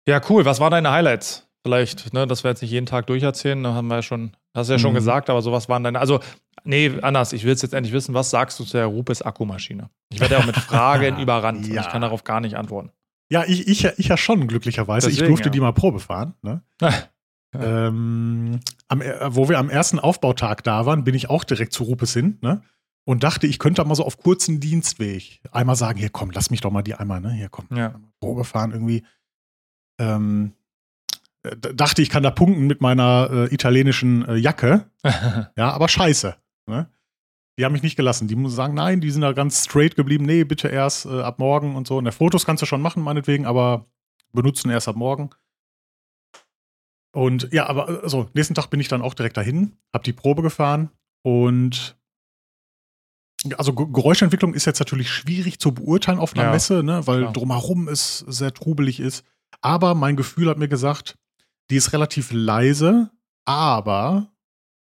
[0.08, 0.44] Ja, cool.
[0.44, 1.48] Was waren deine Highlights?
[1.66, 4.68] Vielleicht, ne, dass wir jetzt nicht jeden Tag durcherzählen, da haben wir ja schon, hast
[4.68, 4.96] du ja schon Mhm.
[4.96, 6.20] gesagt, aber so was waren deine, also,
[6.66, 9.90] nee, anders, ich will es jetzt endlich wissen, was sagst du zu der Rupes Akkumaschine?
[10.12, 11.80] Ich werde ja auch mit Fragen überrannt und Ja.
[11.82, 12.92] ich kann darauf gar nicht antworten.
[13.30, 15.10] Ja, ich, ich, ja- ich ja schon, glücklicherweise.
[15.10, 15.52] ich Deswegen, durfte ja.
[15.52, 16.34] die mal Probe fahren.
[16.42, 16.62] Ne?
[17.54, 22.14] ähm, am, wo wir am ersten Aufbautag da waren, bin ich auch direkt zu Rupes
[22.14, 22.62] hin ne?
[23.06, 26.62] und dachte, ich könnte mal so auf kurzen Dienstweg einmal sagen: Hier, komm, lass mich
[26.62, 27.32] doch mal die einmal, ne?
[27.32, 28.00] Hier, komm, Ja.
[28.20, 29.04] Probe fahren irgendwie.
[30.00, 30.54] Ähm,
[31.44, 34.86] äh, dachte, ich kann da punkten mit meiner äh, italienischen äh, Jacke.
[35.58, 36.36] Ja, aber scheiße.
[36.68, 36.88] Ne?
[37.60, 38.28] Die haben mich nicht gelassen.
[38.28, 40.26] Die muss sagen, nein, die sind da ganz straight geblieben.
[40.26, 41.98] Nee, bitte erst äh, ab morgen und so.
[41.98, 43.86] Und der Fotos kannst du schon machen, meinetwegen, aber
[44.32, 45.30] benutzen erst ab morgen.
[47.16, 50.42] Und ja, aber also, nächsten Tag bin ich dann auch direkt dahin, hab die Probe
[50.42, 50.90] gefahren
[51.24, 51.96] und
[53.58, 57.20] also Ge- Geräuschentwicklung ist jetzt natürlich schwierig zu beurteilen auf einer Ja, Messe, ne, weil
[57.20, 57.34] klar.
[57.34, 59.26] drumherum es sehr trubelig ist.
[59.62, 61.20] Aber mein Gefühl hat mir gesagt,
[61.70, 63.12] die ist relativ leise,
[63.46, 64.32] aber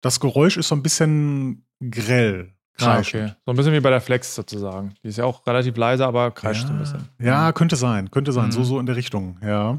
[0.01, 2.53] das Geräusch ist so ein bisschen grell.
[2.79, 3.23] Ah, kreischend.
[3.23, 3.33] okay.
[3.45, 4.93] So ein bisschen wie bei der Flex sozusagen.
[5.03, 7.09] Die ist ja auch relativ leise, aber kreischt ja, ein bisschen.
[7.19, 8.51] Ja, könnte sein, könnte sein, Mhm.
[8.51, 9.77] so, so in der Richtung, ja.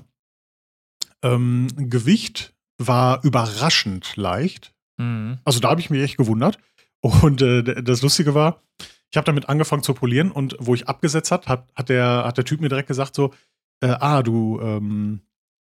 [1.23, 4.73] Ähm, Gewicht war überraschend leicht.
[4.99, 5.39] Mhm.
[5.45, 6.59] Also da habe ich mich echt gewundert.
[7.01, 8.63] Und äh, das Lustige war,
[9.11, 12.37] ich habe damit angefangen zu polieren und wo ich abgesetzt hat, hat, hat, der, hat
[12.37, 13.33] der Typ mir direkt gesagt so,
[13.81, 15.21] äh, ah, du ähm,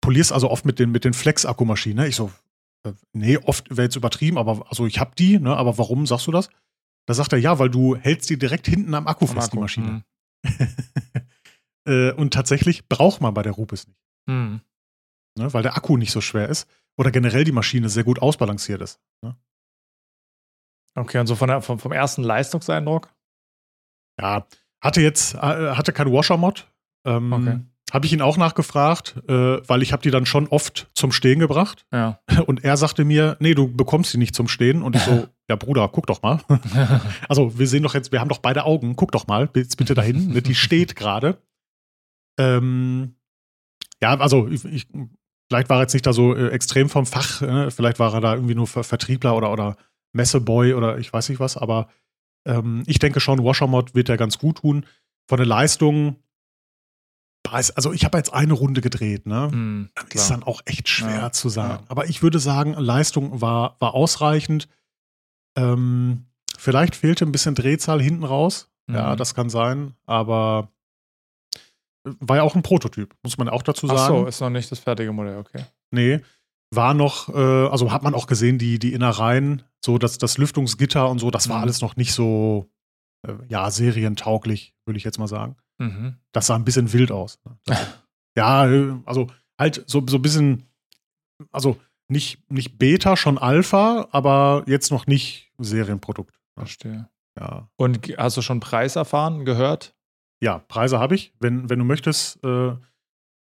[0.02, 1.96] polierst also oft mit den, mit den Flex-Akkumaschinen.
[2.04, 2.08] Ne?
[2.08, 2.30] Ich so,
[3.12, 5.56] nee, oft wäre jetzt übertrieben, aber also ich habe die, ne?
[5.56, 6.50] aber warum sagst du das?
[7.06, 9.56] Da sagt er, ja, weil du hältst die direkt hinten am Akku Am fest, die
[9.56, 9.60] Akku.
[9.60, 10.04] Maschine.
[11.86, 14.60] äh, und tatsächlich braucht man bei der Rupes nicht, Mhm.
[15.38, 15.52] ne?
[15.52, 16.68] weil der Akku nicht so schwer ist
[16.98, 19.00] oder generell die Maschine sehr gut ausbalanciert ist.
[19.22, 19.36] Ne?
[20.96, 23.12] Okay, und so von der, vom, vom ersten Leistungseindruck?
[24.20, 24.46] Ja,
[24.80, 25.38] hatte jetzt, äh,
[25.74, 26.70] hatte kein Washer-Mod.
[27.06, 27.60] Ähm, Okay.
[27.94, 29.32] Habe ich ihn auch nachgefragt, äh,
[29.68, 31.86] weil ich habe die dann schon oft zum Stehen gebracht.
[31.92, 32.18] Ja.
[32.46, 34.82] Und er sagte mir, nee, du bekommst sie nicht zum Stehen.
[34.82, 36.40] Und ich so, ja Bruder, guck doch mal.
[37.28, 39.94] also wir sehen doch jetzt, wir haben doch beide Augen, guck doch mal, jetzt bitte
[39.94, 40.32] dahin.
[40.32, 41.38] Ne, die steht gerade.
[42.36, 43.14] Ähm,
[44.02, 44.88] ja, also ich, ich,
[45.48, 48.20] vielleicht war er jetzt nicht da so äh, extrem vom Fach, äh, vielleicht war er
[48.20, 49.76] da irgendwie nur Ver Vertriebler oder, oder
[50.12, 51.86] Messeboy oder ich weiß nicht was, aber
[52.44, 54.84] ähm, ich denke schon, Washermod wird er ganz gut tun.
[55.28, 56.16] Von der Leistung,
[57.52, 59.48] also ich habe jetzt eine Runde gedreht, ne?
[59.48, 61.84] Mm, ist dann auch echt schwer ja, zu sagen.
[61.84, 61.90] Ja.
[61.90, 64.68] Aber ich würde sagen, Leistung war, war ausreichend.
[65.56, 66.26] Ähm,
[66.56, 68.70] vielleicht fehlte ein bisschen Drehzahl hinten raus.
[68.86, 68.94] Mhm.
[68.96, 69.94] Ja, das kann sein.
[70.06, 70.68] Aber
[72.04, 74.00] war ja auch ein Prototyp, muss man auch dazu sagen.
[74.00, 75.64] Ach so, ist noch nicht das fertige Modell, okay.
[75.90, 76.20] Nee,
[76.74, 81.08] war noch, äh, also hat man auch gesehen, die, die Innereien, so das, das Lüftungsgitter
[81.08, 81.62] und so, das war mhm.
[81.62, 82.70] alles noch nicht so,
[83.26, 85.56] äh, ja, serientauglich, würde ich jetzt mal sagen.
[85.78, 86.16] Mhm.
[86.32, 87.40] Das sah ein bisschen wild aus.
[87.44, 87.76] Ne?
[88.36, 90.68] Ja, äh, also halt so, so ein bisschen,
[91.52, 96.34] also nicht, nicht Beta, schon Alpha, aber jetzt noch nicht Serienprodukt.
[96.56, 96.62] Ne?
[96.64, 97.08] Verstehe.
[97.38, 97.68] Ja.
[97.76, 99.94] Und hast du schon Preis erfahren, gehört?
[100.40, 101.32] Ja, Preise habe ich.
[101.38, 102.74] Wenn, wenn du möchtest, äh,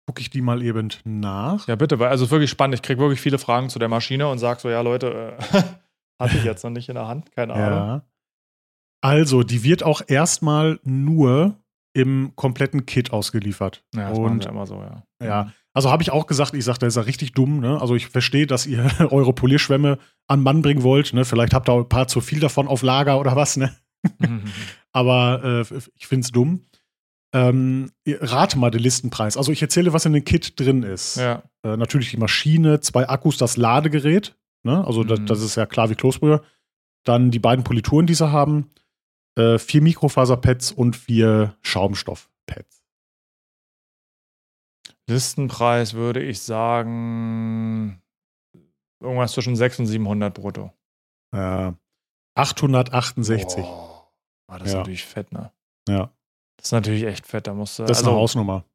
[0.07, 1.67] gucke ich die mal eben nach.
[1.67, 2.75] Ja, bitte, weil also wirklich spannend.
[2.75, 5.63] Ich kriege wirklich viele Fragen zu der Maschine und sage so, ja, Leute, äh,
[6.19, 7.79] hatte ich jetzt noch nicht in der Hand, keine Ahnung.
[7.79, 8.05] Ja.
[9.03, 11.57] Also, die wird auch erstmal nur
[11.93, 13.83] im kompletten Kit ausgeliefert.
[13.95, 15.03] Ja, das und, immer so, ja.
[15.23, 17.79] Ja, also habe ich auch gesagt, ich sagte, das ist ja richtig dumm, ne?
[17.79, 21.25] Also ich verstehe, dass ihr eure Polierschwämme an Mann bringen wollt, ne?
[21.25, 23.75] Vielleicht habt ihr auch ein paar zu viel davon auf Lager oder was, ne?
[24.91, 26.61] Aber äh, ich finde es dumm.
[27.33, 29.37] Ähm, rate mal den Listenpreis.
[29.37, 31.15] Also ich erzähle, was in dem Kit drin ist.
[31.15, 31.43] Ja.
[31.63, 34.35] Äh, natürlich die Maschine, zwei Akkus, das Ladegerät.
[34.63, 34.85] Ne?
[34.85, 35.07] Also mhm.
[35.07, 36.41] das, das, ist ja klar wie Kloßbrühe.
[37.05, 38.69] Dann die beiden Polituren, die sie haben.
[39.37, 42.83] Äh, vier Mikrofaserpads und vier Schaumstoffpads.
[45.07, 48.01] Listenpreis würde ich sagen
[49.01, 50.71] irgendwas zwischen 600 und 700 brutto.
[51.33, 51.71] Äh,
[52.35, 53.63] 868.
[53.63, 54.05] Oh,
[54.47, 54.79] das ist ja.
[54.79, 55.51] natürlich fett, ne?
[55.87, 56.11] Ja.
[56.57, 57.47] Das ist natürlich echt fett.
[57.47, 58.65] Da musst Das ist also, eine Hausnummer.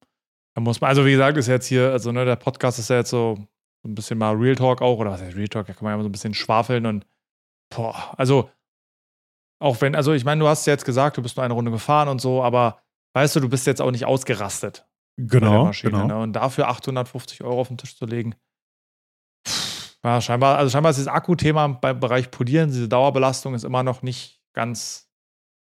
[0.54, 2.96] Da muss man, also wie gesagt, ist jetzt hier, also ne, der Podcast ist ja
[2.96, 3.38] jetzt so
[3.84, 5.96] ein bisschen mal Real Talk auch, oder was heißt Real Talk, da kann man ja
[5.98, 7.06] mal so ein bisschen schwafeln und
[7.74, 8.50] boah, also
[9.58, 12.08] auch wenn, also ich meine, du hast jetzt gesagt, du bist nur eine Runde gefahren
[12.08, 12.80] und so, aber
[13.14, 14.86] weißt du, du bist jetzt auch nicht ausgerastet.
[15.16, 15.64] Genau.
[15.64, 16.06] Maschine, genau.
[16.06, 16.18] Ne?
[16.18, 18.34] Und dafür 850 Euro auf den Tisch zu legen.
[20.04, 24.02] Ja, scheinbar, also scheinbar ist das Akku-Thema beim Bereich Polieren, diese Dauerbelastung ist immer noch
[24.02, 25.10] nicht ganz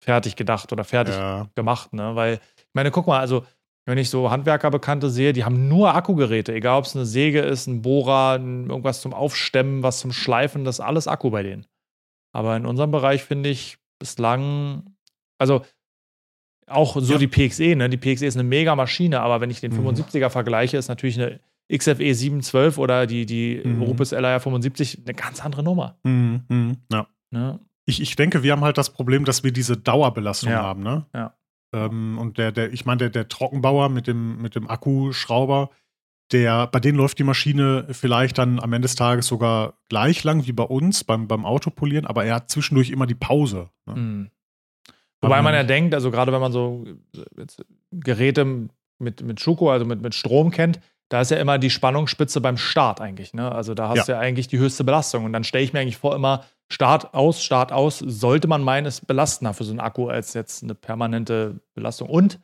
[0.03, 1.49] fertig gedacht oder fertig ja.
[1.55, 2.15] gemacht, ne?
[2.15, 3.47] Weil, ich meine, guck mal, also,
[3.87, 7.67] wenn ich so Handwerkerbekannte sehe, die haben nur Akkugeräte, egal ob es eine Säge ist,
[7.67, 11.67] ein Bohrer, irgendwas zum Aufstemmen, was zum Schleifen, das ist alles Akku bei denen.
[12.33, 14.95] Aber in unserem Bereich finde ich bislang,
[15.39, 15.65] also
[16.67, 17.19] auch so ja.
[17.19, 17.89] die PXE, ne?
[17.89, 19.89] Die PXE ist eine mega Maschine, aber wenn ich den mhm.
[19.89, 21.41] 75er vergleiche, ist natürlich eine
[21.73, 23.83] XFE 712 oder die, die mhm.
[23.83, 25.99] Rupes LR 75 eine ganz andere Nummer.
[26.05, 26.43] Mhm.
[26.49, 26.77] mhm.
[26.93, 27.07] Ja.
[27.31, 27.61] Ne?
[27.87, 30.63] Ich, ich denke, wir haben halt das Problem, dass wir diese Dauerbelastung ja.
[30.63, 31.07] haben, ne?
[31.15, 31.35] Ja.
[31.75, 35.71] Ähm, und der, der, ich meine, der, der Trockenbauer mit dem, mit dem Akkuschrauber,
[36.33, 40.47] der, bei denen läuft die Maschine vielleicht dann am Ende des Tages sogar gleich lang
[40.47, 43.71] wie bei uns beim, beim Autopolieren, aber er hat zwischendurch immer die Pause.
[43.87, 43.95] Ne?
[43.95, 44.31] Mhm.
[45.21, 46.85] Wobei man ja denkt, also gerade wenn man so
[47.91, 52.41] Geräte mit, mit Schuko, also mit, mit Strom kennt, da ist ja immer die Spannungsspitze
[52.41, 53.33] beim Start eigentlich.
[53.33, 53.51] Ne?
[53.51, 54.05] Also da hast ja.
[54.05, 55.25] du ja eigentlich die höchste Belastung.
[55.25, 58.87] Und dann stelle ich mir eigentlich vor, immer Start aus, Start aus, sollte man meinen,
[58.87, 62.11] ist belastender für so einen Akku als jetzt eine permanente Belastung.
[62.11, 62.39] Und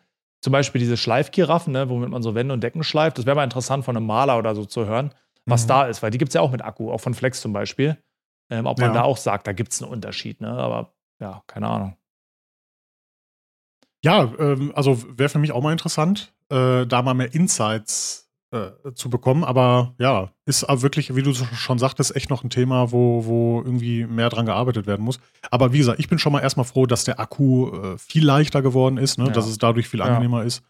[0.45, 3.45] zum Beispiel diese Schleifgiraffen, ne, womit man so Wände und Decken schleift, das wäre mal
[3.45, 5.15] interessant von einem Maler oder so zu hören,
[5.47, 5.69] was mhm.
[5.69, 7.97] da ist, weil die gibt es ja auch mit Akku, auch von Flex zum Beispiel.
[8.51, 8.95] Ähm, ob man ja.
[8.95, 10.51] da auch sagt, da gibt es einen Unterschied, ne?
[10.51, 11.97] Aber ja, keine Ahnung.
[14.05, 18.24] Ja, ähm, also wäre für mich auch mal interessant, äh, da mal mehr Insights
[18.55, 19.43] äh, zu bekommen.
[19.43, 24.07] Aber ja, ist wirklich, wie du schon sagtest, echt noch ein Thema, wo, wo irgendwie
[24.07, 25.19] mehr dran gearbeitet werden muss.
[25.51, 28.63] Aber wie gesagt, ich bin schon mal erstmal froh, dass der Akku äh, viel leichter
[28.63, 29.27] geworden ist, ne?
[29.27, 29.33] Ja.
[29.33, 30.45] dass es dadurch viel angenehmer ja.
[30.45, 30.63] ist.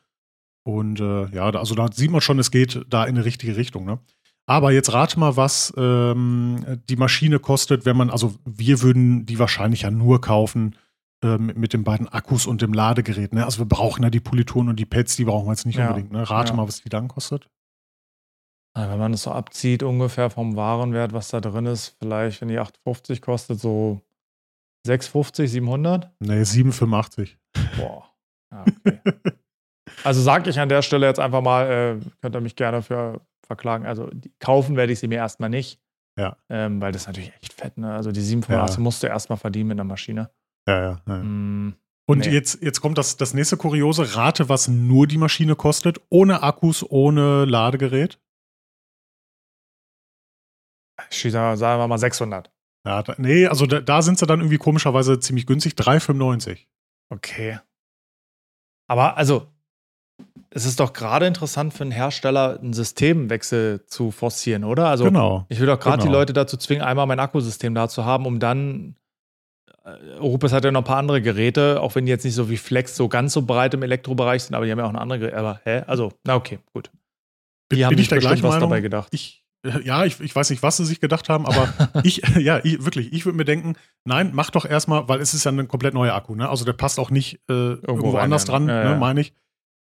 [0.65, 3.85] Und äh, ja, also da sieht man schon, es geht da in eine richtige Richtung.
[3.85, 3.99] Ne?
[4.47, 9.39] Aber jetzt rate mal, was ähm, die Maschine kostet, wenn man, also wir würden die
[9.39, 10.77] wahrscheinlich ja nur kaufen
[11.23, 13.35] äh, mit, mit, den beiden Akkus und dem Ladegerät.
[13.35, 13.45] Ne?
[13.45, 15.89] Also wir brauchen ja die Polituren und die Pads, die brauchen wir jetzt nicht ja.
[15.89, 16.13] unbedingt.
[16.13, 16.29] Ne?
[16.29, 17.49] Rate mal, was die dann kostet.
[18.77, 22.59] Wenn man das so abzieht, ungefähr vom Warenwert, was da drin ist, vielleicht, wenn die
[22.59, 24.01] 8,50 kostet, so
[24.87, 26.11] 6,50, 700?
[26.19, 27.37] Nee, 7,85.
[27.77, 28.11] Boah.
[28.53, 28.99] Ja, okay.
[30.05, 33.21] also sage ich an der Stelle jetzt einfach mal, äh, könnt ihr mich gerne für
[33.47, 33.87] verklagen.
[33.87, 34.11] Also
[34.41, 35.81] kaufen werde ich sie mir erstmal nicht.
[36.19, 36.37] Ja.
[36.49, 37.93] Ähm, weil das ist natürlich echt fett, ne?
[37.93, 38.81] Also die 7,85 ja.
[38.81, 40.31] musst du erstmal verdienen mit einer Maschine.
[40.69, 41.03] Ja, ja.
[41.07, 41.17] ja.
[41.17, 41.75] Mm,
[42.07, 42.31] Und nee.
[42.31, 44.15] jetzt, jetzt kommt das, das nächste Kuriose.
[44.15, 48.21] Rate, was nur die Maschine kostet, ohne Akkus, ohne Ladegerät.
[51.11, 52.51] Sagen wir mal 600.
[52.87, 55.73] Ja, da, nee, also da, da, sind sie dann irgendwie komischerweise ziemlich günstig.
[55.75, 56.67] 3,95.
[57.11, 57.59] Okay.
[58.87, 59.47] Aber also,
[60.51, 64.89] es ist doch gerade interessant für einen Hersteller, einen Systemwechsel zu forcieren, oder?
[64.89, 65.47] Also, genau.
[65.49, 66.11] ich will doch gerade genau.
[66.11, 68.97] die Leute dazu zwingen, einmal mein Akkusystem da zu haben, um dann.
[70.19, 72.57] Europes hat ja noch ein paar andere Geräte, auch wenn die jetzt nicht so wie
[72.57, 75.19] Flex so ganz so breit im Elektrobereich sind, aber die haben ja auch eine andere
[75.19, 75.37] Geräte.
[75.37, 75.83] Aber, hä?
[75.87, 76.91] Also, na okay, gut.
[77.71, 78.71] Die bin, haben bin ich der gleichen was Meinung?
[78.71, 79.09] dabei gedacht.
[79.13, 79.44] Ich,
[79.83, 81.73] ja, ich, ich weiß nicht, was sie sich gedacht haben, aber
[82.03, 83.75] ich, ja, ich, wirklich, ich würde mir denken,
[84.05, 86.49] nein, mach doch erstmal, weil es ist ja ein komplett neuer Akku, ne?
[86.49, 88.97] Also der passt auch nicht äh, irgendwo, irgendwo anders dran, ja, ne, ja.
[88.97, 89.33] meine ich.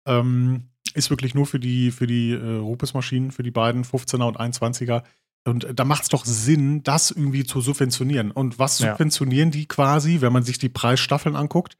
[0.07, 4.39] Ähm, ist wirklich nur für die, für die äh, Rupes-Maschinen, für die beiden 15er und
[4.39, 5.03] 21er.
[5.47, 8.31] Und da macht es doch Sinn, das irgendwie zu subventionieren.
[8.31, 9.59] Und was subventionieren ja.
[9.59, 11.77] die quasi, wenn man sich die Preisstaffeln anguckt?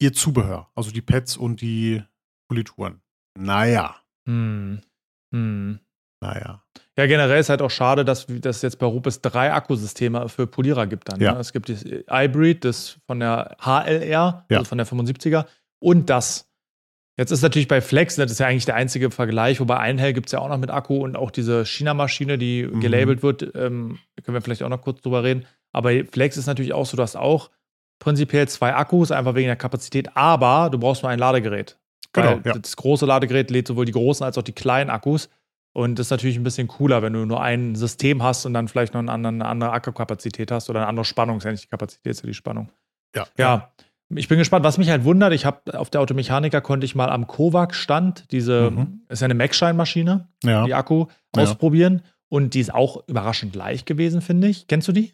[0.00, 2.02] Ihr Zubehör, also die Pads und die
[2.48, 3.00] Polituren.
[3.38, 3.96] Naja.
[4.26, 4.80] Hm.
[5.32, 5.80] Hm.
[6.20, 6.62] Naja.
[6.96, 10.86] Ja, generell ist halt auch schade, dass es jetzt bei Rupes drei Akkusysteme für Polierer
[10.86, 11.20] gibt dann.
[11.20, 11.34] Ja.
[11.34, 11.40] Ne?
[11.40, 14.44] Es gibt das iBreed, das von der HLR, ja.
[14.50, 15.46] also von der 75er,
[15.78, 16.46] und das.
[17.16, 20.26] Jetzt ist natürlich bei Flex, das ist ja eigentlich der einzige Vergleich, wobei Einhell gibt
[20.26, 22.80] es ja auch noch mit Akku und auch diese China-Maschine, die mhm.
[22.80, 25.44] gelabelt wird, ähm, können wir vielleicht auch noch kurz drüber reden.
[25.72, 27.50] Aber Flex ist natürlich auch so, du hast auch
[27.98, 31.76] prinzipiell zwei Akkus, einfach wegen der Kapazität, aber du brauchst nur ein Ladegerät.
[32.12, 32.40] Genau.
[32.44, 32.58] Ja.
[32.58, 35.28] Das große Ladegerät lädt sowohl die großen als auch die kleinen Akkus.
[35.78, 38.66] Und das ist natürlich ein bisschen cooler, wenn du nur ein System hast und dann
[38.66, 42.10] vielleicht noch eine andere, Akkukapazität hast oder eine andere Spannung, ist ja nicht die Kapazität,
[42.10, 42.72] ist ja die Spannung.
[43.14, 43.28] Ja.
[43.38, 43.72] Ja.
[44.12, 45.32] Ich bin gespannt, was mich halt wundert.
[45.32, 49.02] Ich habe auf der Automechaniker konnte ich mal am Kovac-Stand diese, mhm.
[49.08, 50.64] ist ja eine Mac-Shine-Maschine, ja.
[50.64, 52.02] die Akku, ausprobieren.
[52.02, 52.10] Ja.
[52.28, 54.66] Und die ist auch überraschend leicht gewesen, finde ich.
[54.66, 55.12] Kennst du die?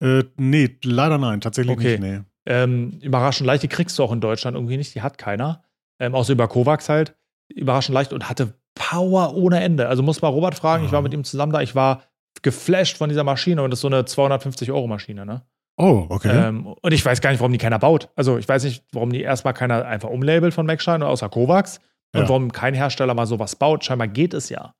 [0.00, 1.98] Äh, nee, leider nein, tatsächlich okay.
[1.98, 2.00] nicht.
[2.00, 2.20] Nee.
[2.46, 5.64] Ähm, überraschend leicht, die kriegst du auch in Deutschland irgendwie nicht, die hat keiner.
[5.98, 7.16] Ähm, außer über Kovacs halt.
[7.52, 9.88] Überraschend leicht und hatte Power ohne Ende.
[9.88, 12.02] Also muss mal Robert fragen, ich war mit ihm zusammen da, ich war
[12.42, 15.42] geflasht von dieser Maschine und das ist so eine 250-Euro-Maschine, ne?
[15.76, 16.48] Oh, okay.
[16.48, 18.08] Ähm, und ich weiß gar nicht, warum die keiner baut.
[18.16, 21.80] Also ich weiß nicht, warum die erstmal keiner einfach umlabelt von MacShine außer Kovacs
[22.14, 23.84] und warum kein Hersteller mal sowas baut.
[23.84, 24.74] Scheinbar geht es ja.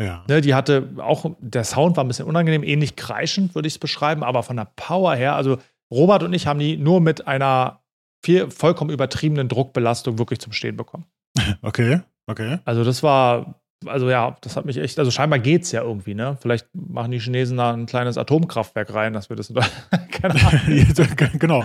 [0.00, 0.24] Ja.
[0.28, 3.78] Ne, die hatte auch, der Sound war ein bisschen unangenehm, ähnlich kreischend, würde ich es
[3.78, 5.58] beschreiben, aber von der Power her, also
[5.92, 7.82] Robert und ich haben die nur mit einer
[8.24, 11.04] viel, vollkommen übertriebenen Druckbelastung wirklich zum Stehen bekommen.
[11.62, 12.00] Okay.
[12.26, 12.58] Okay.
[12.64, 16.14] Also das war, also ja, das hat mich echt, also scheinbar geht es ja irgendwie,
[16.14, 16.36] ne?
[16.40, 19.52] Vielleicht machen die Chinesen da ein kleines Atomkraftwerk rein, dass wir das,
[20.10, 20.86] keine Ahnung.
[21.38, 21.64] genau.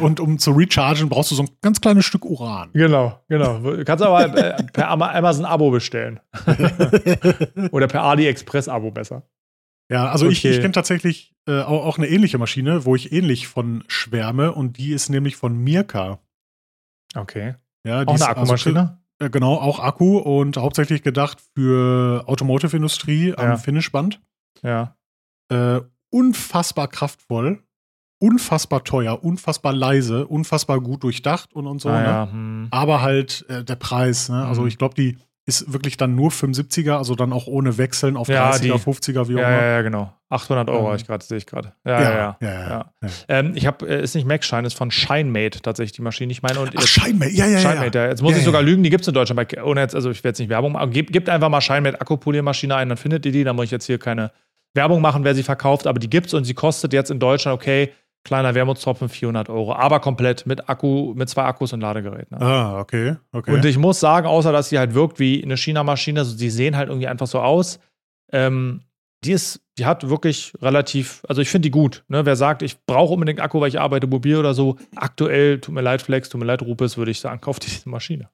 [0.00, 2.70] Und um zu rechargen, brauchst du so ein ganz kleines Stück Uran.
[2.72, 3.58] Genau, genau.
[3.58, 6.20] Du kannst aber per Amazon-Abo bestellen.
[7.70, 9.22] Oder per AliExpress-Abo besser.
[9.90, 10.32] Ja, also okay.
[10.32, 14.52] ich, ich kenne tatsächlich äh, auch, auch, eine ähnliche Maschine, wo ich ähnlich von schwärme
[14.52, 16.20] und die ist nämlich von Mirka.
[17.16, 17.56] Okay.
[17.84, 18.98] Ja, die auch eine also Akkumaschine?
[19.20, 23.56] Äh, genau, auch Akku und hauptsächlich gedacht für Automotive-Industrie am ja.
[23.56, 24.20] Finishband.
[24.62, 24.96] Ja.
[25.50, 25.80] Äh,
[26.10, 27.62] unfassbar kraftvoll,
[28.18, 31.90] unfassbar teuer, unfassbar leise, unfassbar gut durchdacht und, und so.
[31.90, 32.04] Ah, ne?
[32.04, 32.32] ja.
[32.32, 32.68] hm.
[32.70, 34.28] Aber halt äh, der Preis.
[34.28, 34.44] Ne?
[34.44, 34.68] Also mhm.
[34.68, 38.60] ich glaube, die ist wirklich dann nur 75er, also dann auch ohne Wechseln auf 30er,
[38.60, 39.40] die, 50er, wie auch immer.
[39.40, 40.12] Ja, ja, genau.
[40.28, 41.72] 800 Euro, ähm, ich sehe ich gerade.
[41.84, 42.36] Ja, ja, ja.
[42.40, 42.92] ja, ja
[43.28, 46.30] ähm, ich habe, äh, ist nicht MacShine, ist von ShineMate tatsächlich die Maschine.
[46.30, 48.06] Ich meine, und Ach, ShineMate, ja, ja, ShineMate, ja.
[48.06, 49.56] Jetzt muss ich sogar lügen, die gibt es in Deutschland.
[49.64, 50.90] Ohne jetzt, also ich werde jetzt nicht Werbung machen.
[50.92, 53.42] Gebt, gebt einfach mal ShineMate Akkupoliermaschine ein, dann findet ihr die.
[53.42, 54.30] Da muss ich jetzt hier keine
[54.74, 57.56] Werbung machen, wer sie verkauft, aber die gibt es und sie kostet jetzt in Deutschland,
[57.56, 57.92] okay,
[58.24, 62.30] kleiner Wermutstropfen 400 Euro, aber komplett mit Akku, mit zwei Akkus und Ladegerät.
[62.30, 62.40] Ne?
[62.40, 63.52] Ah, okay, okay.
[63.52, 66.76] Und ich muss sagen, außer dass sie halt wirkt wie eine China-Maschine, also die sehen
[66.76, 67.80] halt irgendwie einfach so aus.
[68.32, 68.82] Ähm,
[69.24, 72.04] die ist, die hat wirklich relativ, also ich finde die gut.
[72.08, 72.24] Ne?
[72.24, 75.82] Wer sagt, ich brauche unbedingt Akku, weil ich arbeite mobil oder so, aktuell, tut mir
[75.82, 78.28] leid, Flex, tut mir leid, Rupes, würde ich sagen, kauft diese Maschine.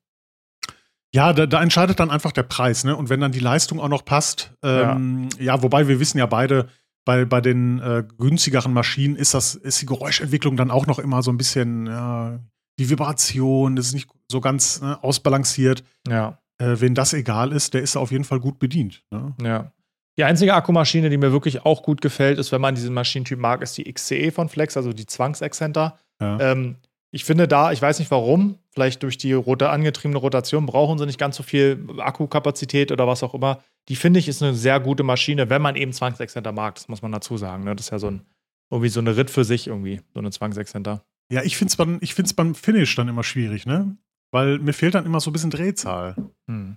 [1.15, 2.95] Ja, da, da, entscheidet dann einfach der Preis, ne?
[2.95, 5.55] Und wenn dann die Leistung auch noch passt, ähm, ja.
[5.55, 6.69] ja, wobei wir wissen ja beide,
[7.07, 11.23] bei, bei den äh, günstigeren Maschinen ist das, ist die Geräuschentwicklung dann auch noch immer
[11.23, 12.41] so ein bisschen, ja,
[12.79, 15.85] die Vibration, das ist nicht so ganz ne, ausbalanciert.
[16.07, 16.39] Ja.
[16.59, 19.05] Äh, wenn das egal ist, der ist auf jeden Fall gut bedient.
[19.11, 19.35] Ne?
[19.41, 19.73] Ja.
[20.19, 23.63] Die einzige Akkumaschine, die mir wirklich auch gut gefällt, ist, wenn man diesen Maschinentyp mag,
[23.63, 25.99] ist die XCE von Flex, also die Zwangsexcenter.
[26.21, 26.41] Ja.
[26.41, 26.77] Ähm,
[27.17, 31.07] ich finde da, ich weiß nicht warum, vielleicht durch die rote, angetriebene Rotation brauchen sie
[31.07, 33.63] nicht ganz so viel Akkukapazität oder was auch immer.
[33.89, 36.75] Die finde ich ist eine sehr gute Maschine, wenn man eben Zwangsexcenter mag.
[36.75, 37.65] Das muss man dazu sagen.
[37.65, 37.75] Ne?
[37.75, 38.27] Das ist ja so ein,
[38.71, 41.07] irgendwie so eine Ritt für sich irgendwie, so eine Zwangsexcenter.
[41.33, 42.01] Ja, ich finde es beim,
[42.37, 43.97] beim Finish dann immer schwierig, ne?
[44.31, 46.17] Weil mir fehlt dann immer so ein bisschen Drehzahl.
[46.51, 46.77] Hm.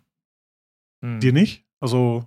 [1.04, 1.20] Hm.
[1.20, 1.66] Dir nicht?
[1.82, 2.26] Also,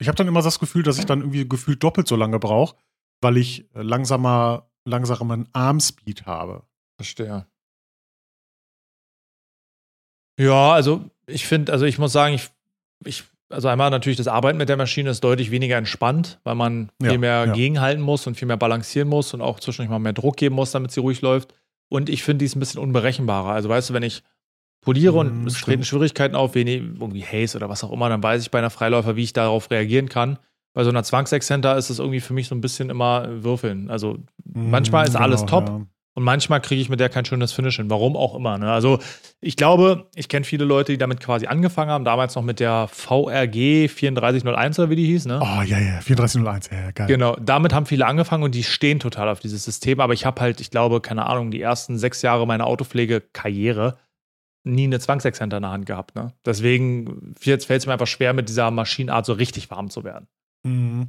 [0.00, 2.76] ich habe dann immer das Gefühl, dass ich dann irgendwie gefühlt doppelt so lange brauche,
[3.20, 6.62] weil ich langsamer, langsameren Armspeed habe.
[6.96, 7.46] Verstehe.
[10.38, 12.50] Ja, also ich finde, also ich muss sagen, ich,
[13.04, 16.90] ich, also einmal natürlich das Arbeiten mit der Maschine ist deutlich weniger entspannt, weil man
[17.00, 17.52] viel Ja, mehr ja.
[17.52, 20.72] gegenhalten muss und viel mehr balancieren muss und auch zwischendurch mal mehr Druck geben muss,
[20.72, 21.54] damit sie ruhig läuft.
[21.88, 23.50] Und ich finde, die ist ein bisschen unberechenbarer.
[23.50, 24.22] Also weißt du, wenn ich
[24.80, 25.66] poliere und Mhm, es stimmt.
[25.66, 28.70] treten Schwierigkeiten auf, wenig, irgendwie Haze oder was auch immer, dann weiß ich bei einer
[28.70, 30.38] Freiläufer, wie ich darauf reagieren kann.
[30.74, 33.90] Bei so einer Zwangsexcenter ist es irgendwie für mich so ein bisschen immer Würfeln.
[33.90, 35.68] Also Manchmal ist alles top.
[35.68, 35.74] Ja.
[36.16, 37.90] und manchmal kriege ich mit der kein schönes Finish hin.
[37.90, 38.58] Warum auch immer.
[38.58, 38.70] Ne?
[38.70, 38.98] Also
[39.40, 42.04] ich glaube, ich kenne viele Leute, die damit quasi angefangen haben.
[42.04, 45.26] Damals noch mit der VRG 3401 oder wie die hieß.
[45.26, 45.40] Ne?
[45.40, 47.06] Oh, ja, ja, 3401, ja, ja, geil.
[47.06, 50.00] Genau, damit haben viele angefangen und die stehen total auf dieses System.
[50.00, 53.96] Aber ich habe halt, ich glaube, keine Ahnung, die ersten sechs Jahre meiner Autopflegekarriere
[54.64, 56.16] nie eine Zwangsexcenter in der Hand gehabt.
[56.16, 56.32] Ne?
[56.44, 60.26] Deswegen fällt es mir einfach schwer, mit dieser Maschinenart so richtig warm zu werden.
[60.64, 61.08] Mhm.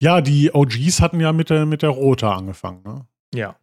[0.00, 3.06] Ja, die OGs hatten ja mit der, mit der Rota angefangen, ne?
[3.34, 3.56] Ja.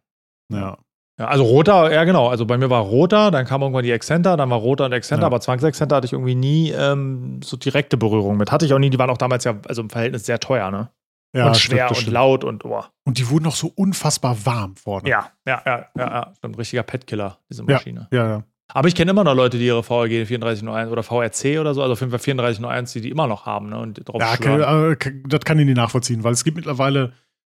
[0.52, 0.78] Ja.
[1.18, 2.28] Ja, also roter, ja genau.
[2.28, 5.22] Also bei mir war roter, dann kam irgendwann die Exzenter, dann war roter und Exzenter,
[5.24, 5.26] Ja.
[5.26, 8.50] aber Zwangsexzenter hatte ich irgendwie nie ähm, so direkte Berührung mit.
[8.50, 10.88] Hatte ich auch nie, die waren auch damals ja also im Verhältnis sehr teuer, ne?
[11.36, 12.14] ja und stimmt, schwer das und stimmt.
[12.14, 12.82] laut und oh.
[13.04, 15.10] Und die wurden auch so unfassbar warm vorne.
[15.10, 16.32] Ja, ja, ja, ja, ja.
[16.40, 17.74] So ein richtiger Pet-Killer, diese Ja.
[17.74, 18.08] Maschine.
[18.10, 18.42] Ja, ja.
[18.74, 21.92] Aber ich kenne immer noch Leute, die ihre VRG 3401 oder VRC oder so, also
[21.94, 23.78] auf jeden Fall 3401, die die immer noch haben, ne?
[23.78, 24.60] Und drauf Ja, kann,
[24.92, 24.96] äh,
[25.28, 27.12] das kann ich nicht nachvollziehen, weil es gibt mittlerweile,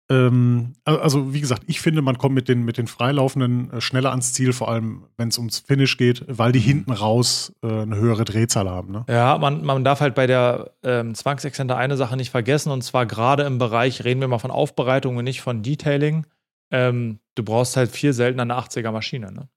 [0.09, 3.81] ähm, al- also wie gesagt, ich finde, man kommt mit den, mit den Freilaufenden äh,
[3.81, 6.53] schneller ans Ziel, vor allem wenn es ums Finish geht, weil Mhm.
[6.53, 8.93] die hinten raus äh, eine höhere Drehzahl haben.
[8.93, 9.05] Ne?
[9.09, 13.05] Ja, man, man darf halt bei der ähm, Zwangsexzenter eine Sache nicht vergessen, und zwar
[13.07, 16.27] gerade im Bereich, reden wir mal von Aufbereitung und nicht von Detailing.
[16.71, 19.49] Ähm, du brauchst halt viel seltener eine 80er Maschine, ne?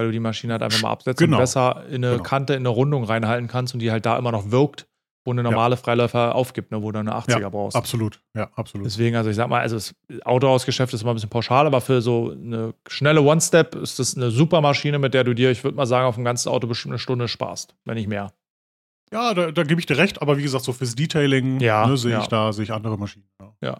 [0.00, 1.36] Weil du die Maschine halt einfach mal absetzt Genau.
[1.36, 2.22] und besser in eine Genau.
[2.22, 4.86] Kante, in eine Rundung reinhalten kannst und die halt da immer noch wirkt,
[5.24, 6.82] wo eine normale Freiläufer aufgibt, ne?
[6.82, 7.76] wo du eine 80er brauchst.
[7.76, 8.86] Absolut, ja, absolut.
[8.86, 12.00] Deswegen, also ich sag mal, also das Autohausgeschäft ist immer ein bisschen pauschal, aber für
[12.00, 15.76] so eine schnelle One-Step ist das eine super Maschine, mit der du dir, ich würde
[15.76, 18.32] mal sagen, auf dem ganzen Auto bestimmt eine Stunde sparst, wenn nicht mehr.
[19.12, 21.96] Ja, da, da gebe ich dir recht, aber wie gesagt, so fürs Detailing Ja, ne,
[21.96, 22.20] sehe ja.
[22.22, 23.26] ich da sehe ich andere Maschinen.
[23.62, 23.78] Ja.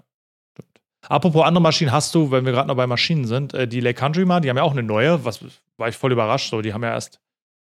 [1.08, 3.98] Apropos andere Maschinen, hast du, wenn wir gerade noch bei Maschinen sind, äh, die Lake
[3.98, 5.42] Country mal, die haben ja auch eine neue, was
[5.78, 7.20] war ich voll überrascht, so, die haben ja erst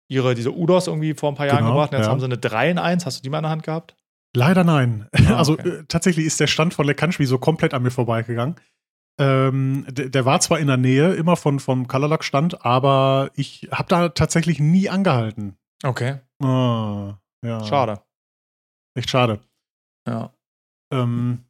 [0.10, 2.12] ihre, diese Udos irgendwie vor ein paar Jahren Genau, gebracht und jetzt ja.
[2.12, 3.96] haben sie eine 3 in 1, hast du die mal in der Hand gehabt?
[4.36, 5.08] Leider nein.
[5.28, 5.70] Ah, also okay.
[5.70, 8.56] äh, tatsächlich ist der Stand von Le Country so komplett an mir vorbeigegangen.
[9.20, 13.68] Ähm, der, der war zwar in der Nähe, immer von, vom Colorlock Stand, aber ich
[13.72, 15.58] habe da tatsächlich nie angehalten.
[15.84, 17.64] Okay, Ah, ja.
[17.66, 18.02] schade.
[18.96, 19.40] Echt schade.
[20.08, 20.34] Ja.
[20.92, 21.46] Ähm,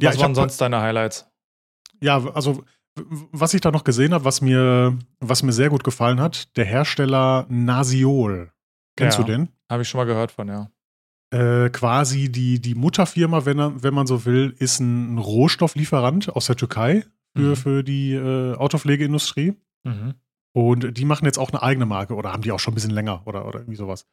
[0.00, 1.26] Ja, ich waren hab- sonst deine Highlights?
[2.00, 2.64] ja, also
[3.30, 6.66] was ich da noch gesehen habe, was mir, was mir sehr gut gefallen hat, der
[6.66, 8.52] Hersteller Nasiol.
[8.96, 9.24] Kennst Ja.
[9.24, 9.48] du den?
[9.70, 10.70] Habe ich schon mal gehört von, ja.
[11.32, 16.56] Äh, quasi die, die Mutterfirma, wenn, wenn man so will, ist ein Rohstofflieferant aus der
[16.56, 17.56] Türkei für, Mhm.
[17.56, 19.54] für die äh, Autopflegeindustrie.
[19.84, 20.14] Mhm.
[20.54, 22.90] Und die machen jetzt auch eine eigene Marke oder haben die auch schon ein bisschen
[22.90, 24.04] länger oder, oder irgendwie sowas.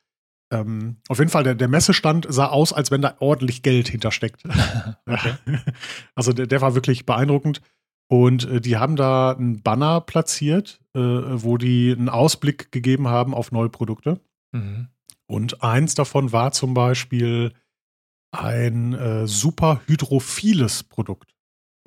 [0.52, 4.44] Ähm, auf jeden Fall, der, der Messestand sah aus, als wenn da ordentlich Geld hintersteckt.
[5.06, 5.34] Okay.
[6.14, 7.62] Also der, der war wirklich beeindruckend.
[8.12, 13.34] Und äh, die haben da einen Banner platziert, äh, wo die einen Ausblick gegeben haben
[13.34, 14.20] auf neue Produkte.
[14.52, 14.90] Mhm.
[15.28, 17.54] Und eins davon war zum Beispiel
[18.32, 21.36] ein äh, super hydrophiles Produkt.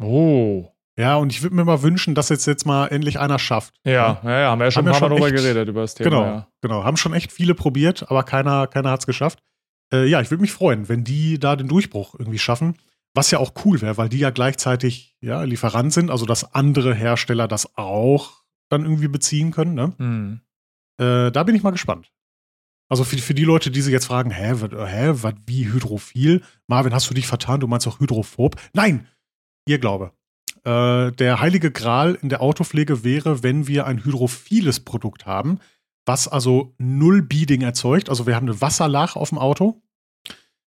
[0.01, 0.69] Oh.
[1.03, 3.75] Ja, und ich würde mir mal wünschen, dass jetzt jetzt mal endlich einer schafft.
[3.85, 5.95] Ja, ja, ja, haben wir ja schon Haben ein paar Mal drüber geredet, über das
[5.97, 6.11] Thema.
[6.11, 6.49] Genau, Ja.
[6.61, 6.85] genau.
[6.85, 9.41] Haben schon echt viele probiert, aber keiner, keiner hat es geschafft.
[9.93, 12.77] Äh, ja, ich würde mich freuen, wenn die da den Durchbruch irgendwie schaffen.
[13.15, 16.95] Was ja auch cool wäre, weil die ja gleichzeitig ja, Lieferant sind, also dass andere
[16.95, 19.75] Hersteller das auch dann irgendwie beziehen können.
[19.75, 19.93] Ne?
[19.99, 20.41] Mhm.
[20.99, 22.13] Äh, da bin ich mal gespannt.
[22.89, 26.43] Also für, für die Leute, die sich jetzt fragen, hä, wat, hä, wat, wie hydrophil?
[26.69, 27.59] Marvin, hast du dich vertan?
[27.61, 28.57] Du meinst doch hydrophob?
[28.73, 29.09] Nein,
[29.67, 30.13] ihr Glaube.
[30.65, 35.59] Äh, der heilige Gral in der Autopflege wäre, wenn wir ein hydrophiles Produkt haben,
[36.07, 38.09] was also null Beading erzeugt.
[38.09, 39.83] Also wir haben eine Wasserlache auf dem Auto,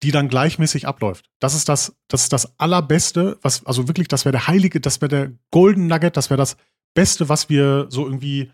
[0.02, 1.30] die dann gleichmäßig abläuft.
[1.40, 5.02] Das ist das, das ist das Allerbeste, was, also wirklich, das wäre der heilige, das
[5.02, 6.58] wäre der Golden Nugget, das wäre das
[6.94, 8.52] Beste, was wir so irgendwie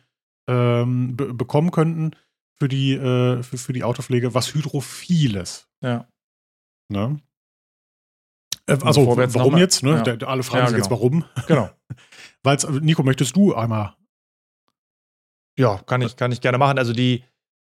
[0.47, 2.11] ähm, be bekommen könnten
[2.55, 5.67] für die, äh, für, für die Autopflege, was Hydrophiles.
[5.81, 6.07] Ja.
[6.89, 7.19] Ne?
[8.69, 9.83] Äh, also, warum jetzt?
[9.83, 10.03] Ne?
[10.05, 10.27] ja.
[10.27, 10.99] Alle fragen Ja, sich jetzt, genau.
[10.99, 11.25] warum.
[11.47, 11.69] Genau.
[12.43, 13.93] Weil Nico, möchtest du einmal?
[15.57, 16.77] Ja, kann ich, kann ich gerne machen.
[16.77, 17.23] Also die,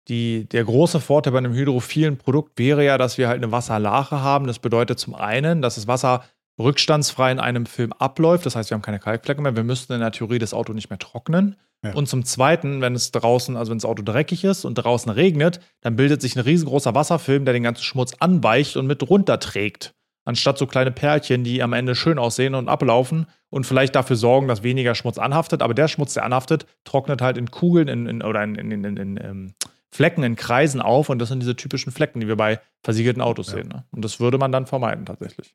[0.08, 4.20] die, der große Vorteil bei einem hydrophilen Produkt wäre ja, dass wir halt eine Wasserlache
[4.22, 4.46] haben.
[4.46, 6.24] Das bedeutet zum einen, dass das Wasser
[6.58, 8.46] rückstandsfrei in einem Film abläuft.
[8.46, 9.56] Das heißt, wir haben keine Kalkflecke mehr.
[9.56, 11.56] Wir müssten in der Theorie das Auto nicht mehr trocknen.
[11.84, 11.94] Ja.
[11.94, 15.60] Und zum Zweiten, wenn es draußen, also wenn das Auto dreckig ist und draußen regnet,
[15.80, 19.94] dann bildet sich ein riesengroßer Wasserfilm, der den ganzen Schmutz anweicht und mit runterträgt.
[20.30, 24.48] Anstatt so kleine Perlchen, die am Ende schön aussehen und ablaufen und vielleicht dafür sorgen,
[24.48, 25.60] dass weniger Schmutz anhaftet.
[25.60, 29.54] Aber der Schmutz, der anhaftet, trocknet halt in Kugeln in, in, oder in, in, ähm,
[29.92, 31.08] Flecken, in Kreisen auf.
[31.08, 33.54] Und das sind diese typischen Flecken, die wir bei versiegelten Autos ja.
[33.54, 33.68] sehen.
[33.68, 33.84] Ne?
[33.90, 35.54] Und das würde man dann vermeiden tatsächlich.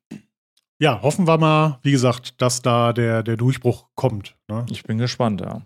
[0.78, 4.36] Ja, hoffen wir mal, wie gesagt, dass da der, der Durchbruch kommt.
[4.48, 4.66] Ne?
[4.70, 5.62] Ich bin gespannt, ja.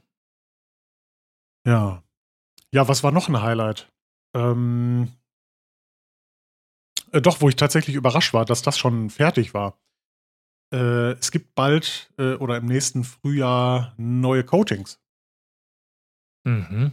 [1.66, 2.02] Ja.
[2.72, 3.90] Ja, was war noch ein Highlight?
[4.34, 5.08] Ähm,
[7.12, 9.78] äh, doch, wo ich tatsächlich überrascht war, dass das schon fertig war.
[10.72, 15.00] Äh, es gibt bald äh, oder im nächsten Frühjahr neue Coatings.
[16.44, 16.92] Mhm.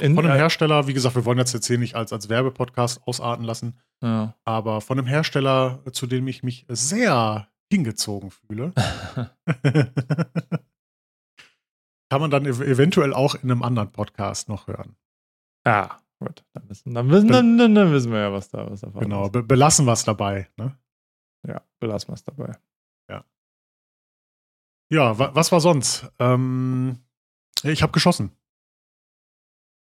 [0.00, 3.02] In, von einem Hersteller, wie gesagt, wir wollen jetzt jetzt hier nicht als, als Werbepodcast
[3.06, 4.36] ausarten lassen, ja.
[4.44, 8.72] aber von einem Hersteller, zu dem ich mich sehr hingezogen fühle,
[12.10, 14.96] kann man dann ev eventuell auch in einem anderen Podcast noch hören.
[15.66, 16.44] Ja, gut.
[16.52, 19.28] Dann wissen, dann wissen, dann, dann, dann wissen wir ja, was da, was da Genau,
[19.28, 20.48] be belassen wir es dabei.
[20.56, 20.76] Ne?
[21.46, 22.56] Ja, belassen wir es dabei.
[23.08, 23.24] Ja.
[24.90, 26.10] Ja, wa was war sonst?
[26.18, 26.98] Ähm,
[27.62, 28.32] ich habe geschossen.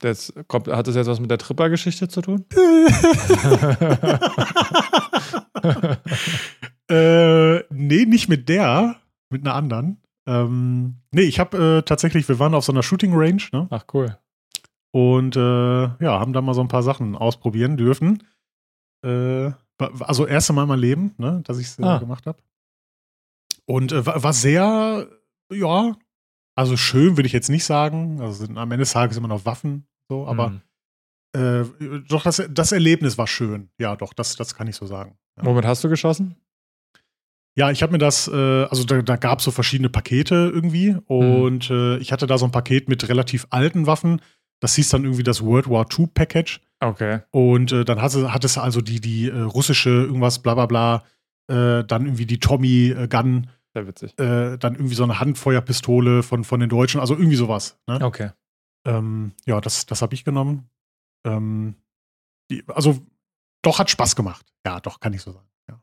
[0.00, 2.46] Das kommt, hat das jetzt was mit der Tripper-Geschichte zu tun?
[6.88, 8.96] äh, nee, nicht mit der,
[9.28, 10.00] mit einer anderen.
[10.26, 13.66] Ähm, nee, ich habe äh, tatsächlich, wir waren auf so einer Shooting Range, ne?
[13.70, 14.16] Ach, cool.
[14.92, 18.24] Und äh, ja, haben da mal so ein paar Sachen ausprobieren dürfen.
[19.04, 19.52] Äh,
[20.00, 21.98] also erste Mal in meinem Leben, ne, dass ich es äh, ah.
[21.98, 22.38] gemacht habe.
[23.66, 25.08] Und äh, war, war sehr,
[25.52, 25.96] ja,
[26.56, 28.20] also schön würde ich jetzt nicht sagen.
[28.20, 30.60] Also am Ende des Tages immer noch Waffen, so, aber mhm.
[31.36, 33.70] äh, doch, das, das Erlebnis war schön.
[33.78, 35.16] Ja, doch, das, das kann ich so sagen.
[35.38, 35.44] Ja.
[35.44, 36.36] Womit hast du geschossen?
[37.56, 40.92] Ja, ich habe mir das, äh, also da, da gab es so verschiedene Pakete irgendwie
[40.92, 41.00] mhm.
[41.06, 41.98] und mhm.
[42.00, 44.20] ich hatte da so ein Paket mit relativ alten Waffen
[44.60, 46.60] das hieß dann irgendwie das World War II Package.
[46.80, 47.20] Okay.
[47.30, 51.04] Und äh, dann hatte, hat es also die, die äh, russische irgendwas, bla bla bla,
[51.48, 53.48] äh, dann irgendwie die Tommy äh, Gun.
[53.74, 54.18] Sehr witzig.
[54.18, 57.78] Äh, dann irgendwie so eine Handfeuerpistole von, von den Deutschen, also irgendwie sowas.
[57.86, 57.98] Ne?
[58.02, 58.30] Okay.
[58.86, 60.68] Ähm, ja, das, das habe ich genommen.
[61.24, 61.76] Ähm,
[62.50, 62.98] die, also,
[63.62, 64.46] doch hat Spaß gemacht.
[64.64, 65.48] Ja, doch, kann ich so sagen.
[65.68, 65.82] Ja.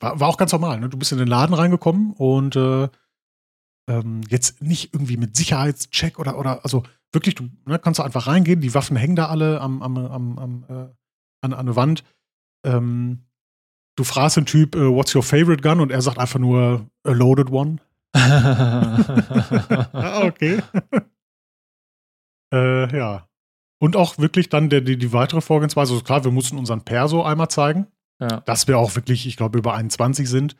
[0.00, 0.80] War, war auch ganz normal.
[0.80, 0.88] Ne?
[0.88, 2.88] Du bist in den Laden reingekommen und äh,
[3.88, 6.82] ähm, jetzt nicht irgendwie mit Sicherheitscheck oder, oder also
[7.12, 10.38] wirklich, du ne, kannst du einfach reingehen, die Waffen hängen da alle am, am, am,
[10.38, 10.88] am äh,
[11.42, 12.04] an, an der Wand.
[12.64, 13.26] Ähm,
[13.96, 15.80] du fragst den Typ, äh, what's your favorite gun?
[15.80, 17.78] Und er sagt einfach nur, a loaded one.
[18.14, 20.62] ah, okay.
[22.54, 23.28] äh, ja.
[23.80, 25.92] Und auch wirklich dann der, die, die weitere Vorgehensweise.
[25.92, 27.86] Also klar, wir mussten unseren Perso einmal zeigen.
[28.20, 28.40] Ja.
[28.40, 30.56] Dass wir auch wirklich, ich glaube, über 21 sind.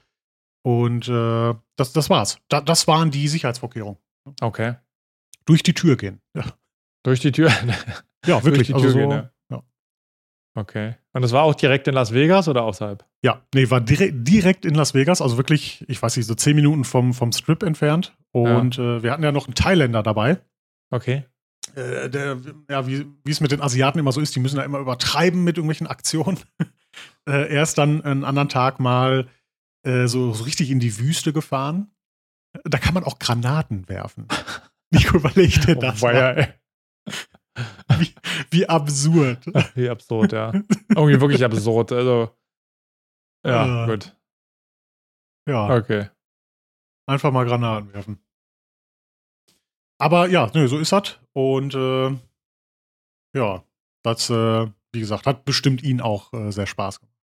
[0.66, 2.38] Und äh, das, das war's.
[2.48, 3.98] Da, das waren die Sicherheitsvorkehrungen.
[4.40, 4.76] Okay.
[5.44, 6.20] Durch die Tür gehen.
[6.34, 6.44] Ja.
[7.02, 7.50] Durch die Tür?
[8.26, 8.68] ja, wirklich.
[8.68, 9.30] Durch die Tür also so, gehen, ja.
[9.50, 9.62] ja.
[10.54, 10.94] Okay.
[11.12, 13.04] Und das war auch direkt in Las Vegas oder außerhalb?
[13.22, 16.56] Ja, nee, war direkt, direkt in Las Vegas, also wirklich, ich weiß nicht, so zehn
[16.56, 18.16] Minuten vom, vom Strip entfernt.
[18.32, 18.96] Und ja.
[18.96, 20.40] äh, wir hatten ja noch einen Thailänder dabei.
[20.90, 21.24] Okay.
[21.74, 22.38] Äh, der,
[22.70, 25.44] ja, wie, wie es mit den Asiaten immer so ist, die müssen da immer übertreiben
[25.44, 26.38] mit irgendwelchen Aktionen.
[27.28, 29.28] äh, er ist dann einen anderen Tag mal
[29.84, 31.90] äh, so, so richtig in die Wüste gefahren.
[32.64, 34.28] Da kann man auch Granaten werfen.
[34.90, 36.02] Nico, überleg dir das.
[36.02, 36.54] Oh, ja,
[37.98, 38.14] wie,
[38.50, 39.46] wie, absurd.
[39.74, 40.52] Wie absurd, ja.
[40.88, 41.92] Irgendwie wirklich absurd.
[41.92, 42.36] Also,
[43.46, 44.16] ja, uh, gut.
[45.48, 45.76] Ja.
[45.76, 46.08] Okay.
[47.06, 48.18] Einfach mal Granaten werfen.
[50.00, 51.20] Aber ja, nö, so ist das.
[51.32, 52.18] Und äh,
[53.36, 53.64] ja,
[54.02, 57.13] das, äh, wie gesagt, hat bestimmt ihn auch äh, sehr Spaß gemacht.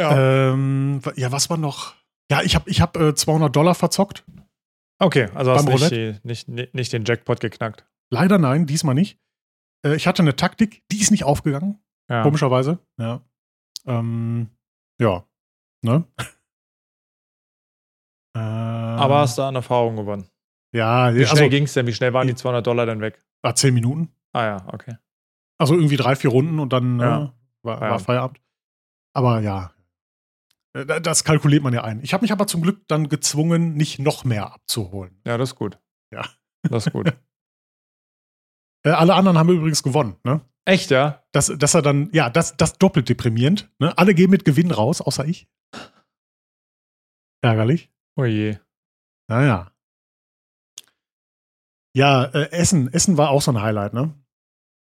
[0.00, 0.52] Ja.
[0.52, 1.94] Ähm, ja, was war noch?
[2.30, 4.24] Ja, ich habe ich hab, äh, 200 Dollar verzockt.
[4.98, 7.86] Okay, also hast du nicht, nicht, nicht den Jackpot geknackt.
[8.10, 9.18] Leider nein, diesmal nicht.
[9.84, 11.82] Äh, ich hatte eine Taktik, die ist nicht aufgegangen.
[12.08, 12.22] Ja.
[12.22, 12.78] Komischerweise.
[12.98, 13.20] Ja.
[13.86, 14.48] Ähm,
[15.00, 15.24] ja.
[15.82, 16.04] Ne?
[18.34, 20.26] Aber hast du an Erfahrung gewonnen?
[20.72, 21.86] Ja, Wie schnell also, ging es denn?
[21.86, 23.22] Wie schnell waren die 200 Dollar denn weg?
[23.42, 24.14] Ah, 10 Minuten.
[24.32, 24.96] Ah ja, okay.
[25.58, 27.24] Also irgendwie drei, vier Runden und dann ja.
[27.24, 27.28] äh,
[27.62, 28.40] war, war Feierabend.
[29.14, 29.72] Aber ja,
[30.72, 32.00] das kalkuliert man ja ein.
[32.02, 35.20] Ich habe mich aber zum Glück dann gezwungen, nicht noch mehr abzuholen.
[35.26, 35.78] Ja, das ist gut.
[36.12, 36.24] Ja.
[36.62, 37.12] Das ist gut.
[38.82, 40.40] Äh, alle anderen haben übrigens gewonnen, ne?
[40.64, 41.22] Echt, ja?
[41.32, 43.70] Dass, dass er dann, ja, das, das doppelt deprimierend.
[43.78, 43.92] Ne?
[43.98, 45.50] Alle gehen mit Gewinn raus, außer ich.
[47.42, 47.90] Ärgerlich.
[48.16, 48.56] Oh je.
[49.28, 49.70] Naja.
[51.94, 52.90] Ja, äh, Essen.
[52.90, 54.14] Essen war auch so ein Highlight, ne?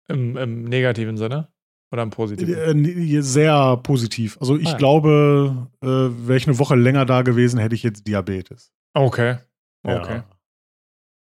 [0.09, 1.47] Im, im negativen Sinne?
[1.91, 2.85] Oder im Positiven?
[2.85, 4.37] Äh, sehr positiv.
[4.39, 4.77] Also ich ah, ja.
[4.77, 8.73] glaube, äh, wäre ich eine Woche länger da gewesen, hätte ich jetzt Diabetes.
[8.93, 9.37] Okay.
[9.83, 10.15] Okay.
[10.15, 10.25] Ja.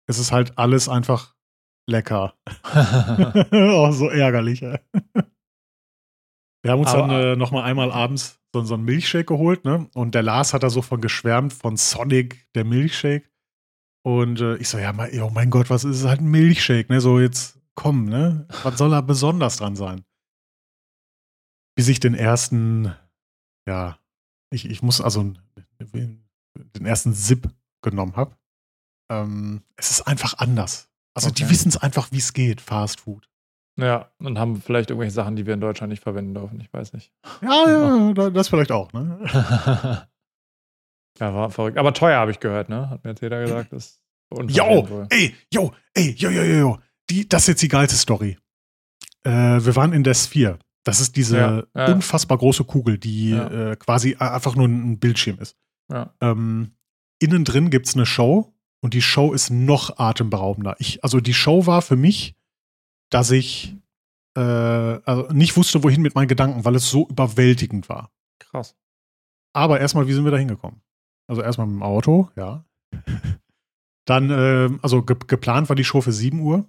[0.06, 1.34] Es ist halt alles einfach
[1.88, 2.34] lecker.
[3.52, 4.60] oh, so ärgerlich.
[6.62, 9.64] Wir haben uns Aber, dann äh, noch mal einmal abends so, so einen Milchshake geholt,
[9.64, 9.88] ne?
[9.94, 13.28] Und der Lars hat da so von geschwärmt, von Sonic, der Milchshake.
[14.04, 16.90] Und äh, ich so, ja, mein, oh mein Gott, was ist es halt ein Milchshake,
[16.90, 17.00] ne?
[17.00, 18.46] So jetzt komm, ne?
[18.62, 20.04] Was soll da besonders dran sein?
[21.82, 22.94] Bis ich den ersten,
[23.66, 23.98] ja,
[24.50, 25.32] ich, ich muss also
[25.80, 27.50] den ersten Sip
[27.82, 28.36] genommen habe.
[29.10, 30.88] Ähm, es ist einfach anders.
[31.12, 31.42] Also okay.
[31.42, 33.28] die wissen es einfach, wie es geht, Fast Food.
[33.76, 36.60] Ja, und haben vielleicht irgendwelche Sachen, die wir in Deutschland nicht verwenden dürfen.
[36.60, 37.12] Ich weiß nicht.
[37.40, 39.18] Ja, ja, das vielleicht auch, ne?
[41.18, 41.78] ja, war verrückt.
[41.78, 42.90] Aber teuer, habe ich gehört, ne?
[42.90, 43.72] Hat mir jetzt jeder gesagt.
[43.72, 46.78] Das Jo, ey, jo, ey, jo, jo, jo, jo.
[47.10, 48.38] Die, das ist jetzt die geilste Story.
[49.24, 50.60] Äh, wir waren in der Sphere.
[50.84, 51.92] Das ist diese ja, ja.
[51.92, 53.72] unfassbar große Kugel, die ja.
[53.72, 55.56] äh, quasi einfach nur ein Bildschirm ist.
[56.20, 56.72] Ähm,
[57.20, 60.74] innen drin gibt es eine Show und die Show ist noch atemberaubender.
[60.78, 62.34] Ich, also die Show war für mich
[63.12, 63.76] dass ich
[64.36, 68.10] äh, also nicht wusste, wohin mit meinen Gedanken, weil es so überwältigend war.
[68.38, 68.74] Krass.
[69.52, 70.80] Aber erstmal, wie sind wir da hingekommen?
[71.28, 72.64] Also erstmal mit dem Auto, ja.
[74.06, 76.66] Dann, äh, also ge geplant war die Show für 7 Uhr.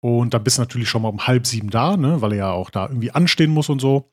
[0.00, 2.52] Und dann bist du natürlich schon mal um halb sieben da, ne, weil er ja
[2.52, 4.12] auch da irgendwie anstehen muss und so.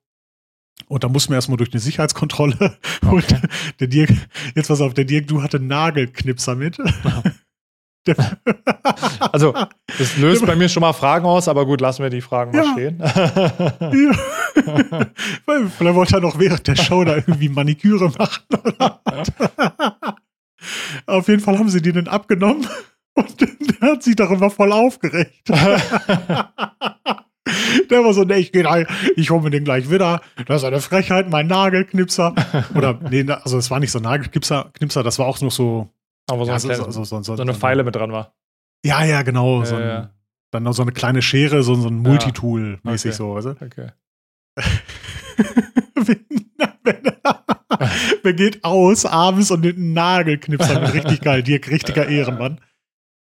[0.87, 2.77] Und dann mussten wir erstmal durch eine Sicherheitskontrolle.
[3.05, 3.15] Okay.
[3.15, 3.25] Und
[3.79, 4.09] der Dirk,
[4.55, 6.79] jetzt pass auf, der Dirk, du hatte Nagelknipser mit.
[9.31, 9.53] also,
[9.99, 12.65] das löst bei mir schon mal Fragen aus, aber gut, lassen wir die Fragen mal
[12.65, 12.71] ja.
[12.71, 12.97] stehen.
[12.99, 13.11] ja.
[15.77, 18.43] Vielleicht wollte er noch während der Show da irgendwie Maniküre machen.
[21.05, 22.67] Auf jeden Fall haben sie die dann abgenommen
[23.15, 25.49] und der hat sich darüber voll aufgeregt.
[27.91, 30.21] Der war so, nee, ich gehe ich hole mir den gleich wieder.
[30.47, 32.33] Das ist eine Frechheit, mein Nagelknipser.
[32.73, 35.93] Oder, nee, also es war nicht so ein Nagelknipser, Knipser, das war auch noch so,
[36.27, 38.33] aber so, ja, so, so, so, so, eine Pfeile mit dran war.
[38.83, 39.63] Ja, ja, genau.
[39.63, 40.09] Ja, ein, ja.
[40.51, 43.17] Dann noch so eine kleine Schere, so, so ein Multitool-mäßig okay.
[43.17, 43.55] so, weißt du?
[43.63, 43.89] Okay.
[48.23, 52.59] Wer geht aus abends und nimmt einen Nagelknipser mit richtig geil, dir richtiger Ehrenmann.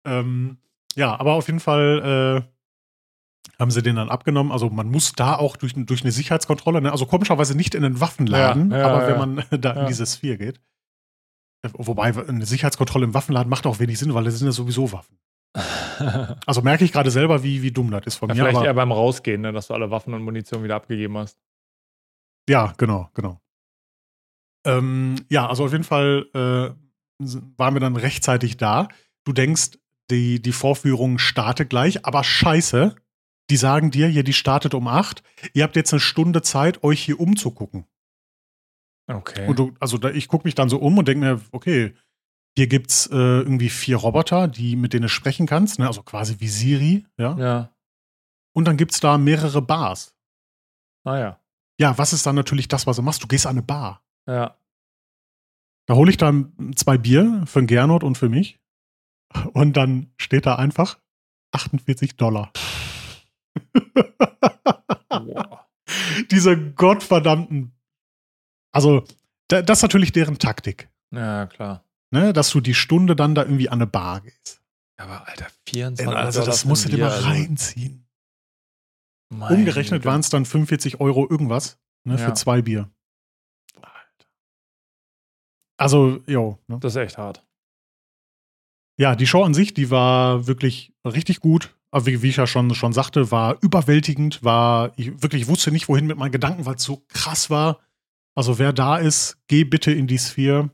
[0.07, 0.59] Ähm,
[0.95, 4.53] ja, aber auf jeden Fall äh, haben sie den dann abgenommen.
[4.53, 6.93] Also man muss da auch durch, durch eine Sicherheitskontrolle, ne?
[6.93, 10.39] also komischerweise nicht in den Waffenladen, ja, ja, aber wenn man da in diese Sphere
[10.39, 10.61] geht.
[11.73, 15.19] Wobei eine Sicherheitskontrolle im Waffenladen macht auch wenig Sinn, weil das sind ja sowieso Waffen.
[16.47, 18.51] also merke ich gerade selber, wie, wie dumm das ist von ja, mir.
[18.51, 21.39] Vielleicht eher beim Rausgehen, ne, dass du alle Waffen und Munition wieder abgegeben hast.
[22.49, 23.41] Ja, genau, genau.
[24.65, 27.25] Ähm, ja, also auf jeden Fall äh,
[27.57, 28.89] waren wir dann rechtzeitig da.
[29.25, 29.79] Du denkst,
[30.11, 32.95] die, die Vorführung startet gleich, aber scheiße,
[33.51, 35.23] die sagen dir, hier, die startet um acht.
[35.53, 37.87] Ihr habt jetzt eine Stunde Zeit, euch hier umzugucken.
[39.09, 39.47] Okay.
[39.47, 41.95] Und du, also da, ich gucke mich dann so um und denke mir, okay,
[42.57, 45.87] hier gibt's äh, irgendwie vier Roboter, die mit denen du sprechen kannst, ne?
[45.87, 47.37] also quasi wie Siri, ja.
[47.39, 47.73] Ja.
[48.55, 50.15] Und dann gibt's da mehrere Bars.
[51.05, 51.41] Ah ja.
[51.79, 53.23] Ja, was ist dann natürlich das, was du machst?
[53.23, 54.03] Du gehst an eine Bar.
[54.27, 54.57] Ja.
[55.87, 58.59] Da hole ich dann zwei Bier für den Gernot und für mich.
[59.53, 60.99] Und dann steht da einfach
[61.53, 62.53] 48 Dollar.
[65.11, 65.61] wow.
[66.30, 67.76] Diese gottverdammten
[68.76, 69.05] also,
[69.49, 70.91] das ist natürlich deren Taktik.
[71.11, 71.82] Ja, klar.
[72.11, 74.61] Ne, dass du die Stunde dann da irgendwie an eine Bar gehst.
[74.99, 77.26] Aber Alter, 24 Also, das musst du dir mal also.
[77.26, 78.07] reinziehen.
[79.30, 82.26] Meine Umgerechnet waren es dann 45 Euro irgendwas ne, ja.
[82.26, 82.91] für zwei Bier.
[83.76, 84.26] Alter.
[85.78, 86.59] Also, jo.
[86.66, 86.78] Ne?
[86.78, 87.47] Das ist echt hart.
[88.99, 91.74] Ja, die Show an sich, die war wirklich richtig gut.
[91.90, 95.88] Aber wie, wie ich ja schon, schon sagte, war überwältigend, war, ich wirklich wusste nicht,
[95.88, 97.80] wohin mit meinen Gedanken, weil es so krass war.
[98.34, 100.70] Also wer da ist, geh bitte in die Sphere.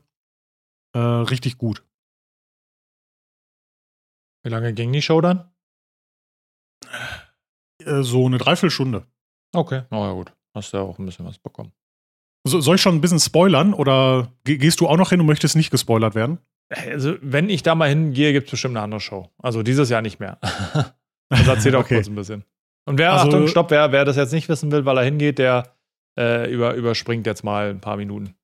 [0.93, 1.83] Äh, richtig gut.
[4.43, 5.49] Wie lange ging die Show dann?
[7.79, 9.05] Äh, so eine Dreiviertelstunde.
[9.53, 10.33] Okay, na oh, ja gut.
[10.53, 11.71] Hast du ja auch ein bisschen was bekommen.
[12.45, 15.55] So, soll ich schon ein bisschen spoilern oder gehst du auch noch hin und möchtest
[15.55, 16.39] nicht gespoilert werden?
[16.69, 19.29] Also, wenn ich da mal hingehe, gibt es bestimmt eine andere Show.
[19.37, 20.39] Also dieses Jahr nicht mehr.
[21.29, 21.95] also erzähl doch okay.
[21.95, 22.43] kurz ein bisschen.
[22.85, 25.39] Und wer, also, Achtung, stopp, wer, wer das jetzt nicht wissen will, weil er hingeht,
[25.39, 25.75] der
[26.17, 28.35] äh, über, überspringt jetzt mal ein paar Minuten.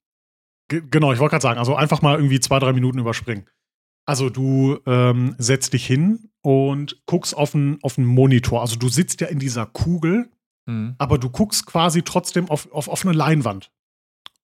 [0.70, 3.46] Genau, ich wollte gerade sagen, also einfach mal irgendwie zwei, drei Minuten überspringen.
[4.06, 8.62] Also du ähm, setzt dich hin und guckst auf einen auf Monitor.
[8.62, 10.30] Also du sitzt ja in dieser Kugel,
[10.68, 10.96] mhm.
[10.98, 13.72] aber du guckst quasi trotzdem auf, auf, auf eine Leinwand.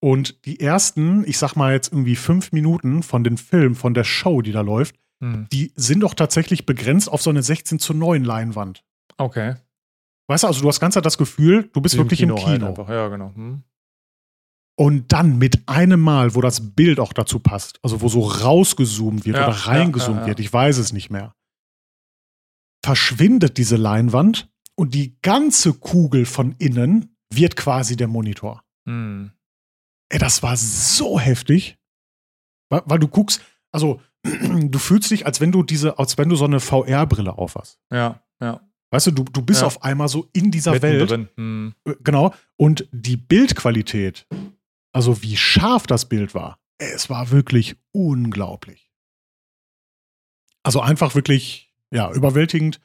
[0.00, 4.04] Und die ersten, ich sag mal jetzt irgendwie fünf Minuten von dem Film, von der
[4.04, 5.48] Show, die da läuft, mhm.
[5.52, 8.84] die sind doch tatsächlich begrenzt auf so eine 16 zu 9 Leinwand.
[9.16, 9.56] Okay.
[10.28, 12.76] Weißt du, also du hast ganz das Gefühl, du bist Im wirklich Kino im Kino.
[12.76, 13.32] Halt ja, genau.
[13.34, 13.62] Hm.
[14.78, 19.24] Und dann mit einem Mal, wo das Bild auch dazu passt, also wo so rausgezoomt
[19.24, 21.34] wird ja, oder reingezoomt ja, ja, wird, ich weiß es nicht mehr,
[22.84, 28.62] verschwindet diese Leinwand und die ganze Kugel von innen wird quasi der Monitor.
[28.86, 29.32] Hm.
[30.08, 31.78] Ey, das war so heftig.
[32.68, 33.40] Weil, weil du guckst,
[33.72, 37.80] also du fühlst dich, als wenn du diese, als wenn du so eine VR-Brille aufhast.
[37.92, 38.60] Ja, ja.
[38.92, 39.66] Weißt du, du, du bist Ja.
[39.66, 41.00] auf einmal so in dieser Welt.
[41.10, 41.28] Mittendrin.
[41.36, 41.74] Hm.
[41.84, 42.34] Äh, Genau.
[42.56, 44.26] Und die Bildqualität,
[44.92, 48.92] also wie scharf das Bild war, es war wirklich unglaublich.
[50.62, 52.80] Also einfach wirklich, ja, überwältigend.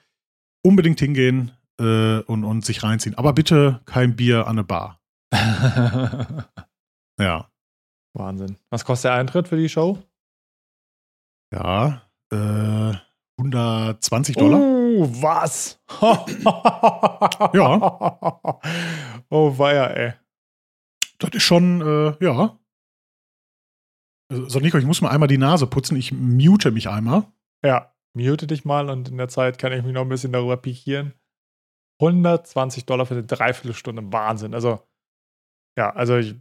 [0.63, 3.15] Unbedingt hingehen äh, und, und sich reinziehen.
[3.15, 5.01] Aber bitte kein Bier an eine Bar.
[7.19, 7.49] Ja.
[8.13, 8.57] Wahnsinn.
[8.69, 9.97] Was kostet der Eintritt für die Show?
[11.53, 12.01] Ja.
[12.31, 12.93] Äh,
[13.37, 14.59] 120 Dollar.
[14.59, 15.79] Uh, was?
[17.53, 18.59] Ja.
[19.33, 20.13] Oh, weia, ey.
[21.17, 22.59] Das ist schon, äh, ja.
[24.29, 25.95] Also, So, Nico, ich muss mal einmal die Nase putzen.
[25.95, 27.23] Ich mute mich einmal.
[27.63, 30.57] Ja, mute dich mal und in der Zeit kann ich mich noch ein bisschen darüber
[30.57, 31.13] pikieren.
[32.01, 34.53] 120 Dollar für eine Dreiviertelstunde, Wahnsinn.
[34.53, 34.81] Also,
[35.77, 36.35] ja, also ich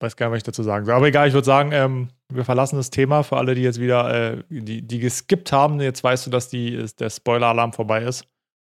[0.00, 0.94] weiß gar nicht, was ich dazu sagen soll.
[0.94, 4.32] Aber egal, ich würde sagen, ähm, wir verlassen das Thema für alle, die jetzt wieder,
[4.32, 5.80] äh, die, die geskippt haben.
[5.80, 8.26] Jetzt weißt du, dass die, der Spoiler-Alarm vorbei ist.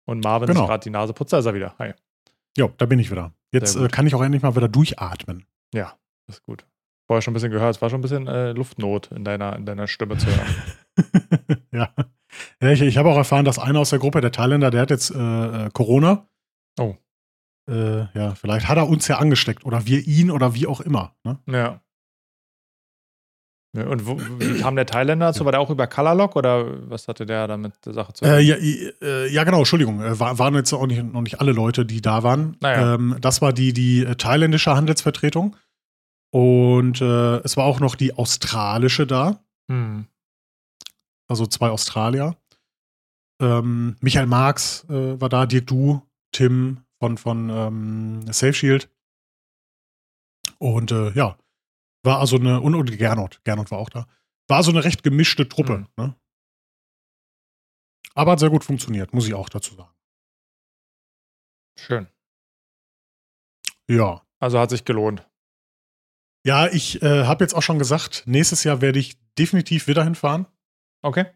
[0.06, 0.60] Und Marvin Genau.
[0.60, 1.32] sich gerade die Nase putzt.
[1.32, 1.74] Da ist er wieder.
[1.78, 1.92] Hi.
[2.56, 3.32] Ja, da bin ich wieder.
[3.52, 5.44] Jetzt äh, kann ich auch endlich mal wieder durchatmen.
[5.74, 5.94] Ja,
[6.26, 6.64] das ist gut.
[7.06, 9.64] Vorher schon ein bisschen gehört, es war schon ein bisschen äh, Luftnot in deiner, in
[9.64, 11.56] deiner Stimme zu hören.
[11.72, 11.88] ja.
[12.60, 12.70] ja.
[12.70, 15.10] Ich, ich habe auch erfahren, dass einer aus der Gruppe, der Thailänder, der hat jetzt
[15.10, 15.16] äh,
[15.66, 16.26] äh, Corona.
[16.78, 16.96] Oh.
[17.68, 21.14] Äh, ja, vielleicht hat er uns ja angesteckt oder wir ihn oder wie auch immer.
[21.24, 21.38] Ne?
[21.46, 21.80] Ja.
[23.74, 25.44] Und wo, wie kam der Thailänder dazu?
[25.44, 28.32] War der auch über Colorlock oder was hatte der damit der Sache zu tun?
[28.32, 28.56] Äh, ja,
[29.02, 30.00] äh, ja, genau, Entschuldigung.
[30.00, 32.56] Äh, war, waren jetzt auch nicht, noch nicht alle Leute, die da waren.
[32.60, 32.94] Naja.
[32.94, 35.54] Ähm, das war die, die äh, thailändische Handelsvertretung.
[36.30, 39.40] Und äh, es war auch noch die australische da.
[39.70, 40.06] Hm.
[41.28, 42.36] also zwei Australier.
[43.40, 46.02] Ähm, Michael Marx äh, war da, Dirk Du,
[46.32, 48.90] Tim von, von ähm, Safe Shield.
[50.59, 51.38] Und äh, ja,
[52.03, 54.07] war also eine, und, und Gernot, Gernot war auch da.
[54.49, 55.78] War so eine recht gemischte Truppe.
[55.78, 55.88] Mhm.
[55.96, 56.14] Ne?
[58.14, 59.94] Aber hat sehr gut funktioniert, muss ich auch dazu sagen.
[61.78, 62.09] Schön.
[63.88, 64.22] Ja.
[64.40, 65.28] Also hat sich gelohnt.
[66.44, 70.46] Ja, ich äh, habe jetzt auch schon gesagt, nächstes Jahr werde ich definitiv wieder hinfahren.
[71.03, 71.26] Okay.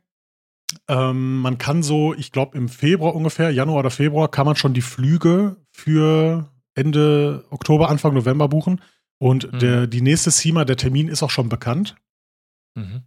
[0.89, 4.75] Ähm, man kann so, ich glaube im Februar ungefähr, Januar oder Februar, kann man schon
[4.75, 8.81] die Flüge für Ende Oktober, Anfang November buchen.
[9.19, 9.59] Und Mhm.
[9.59, 11.95] der, die nächste SEMA, der Termin ist auch schon bekannt.
[12.75, 13.03] Mhm.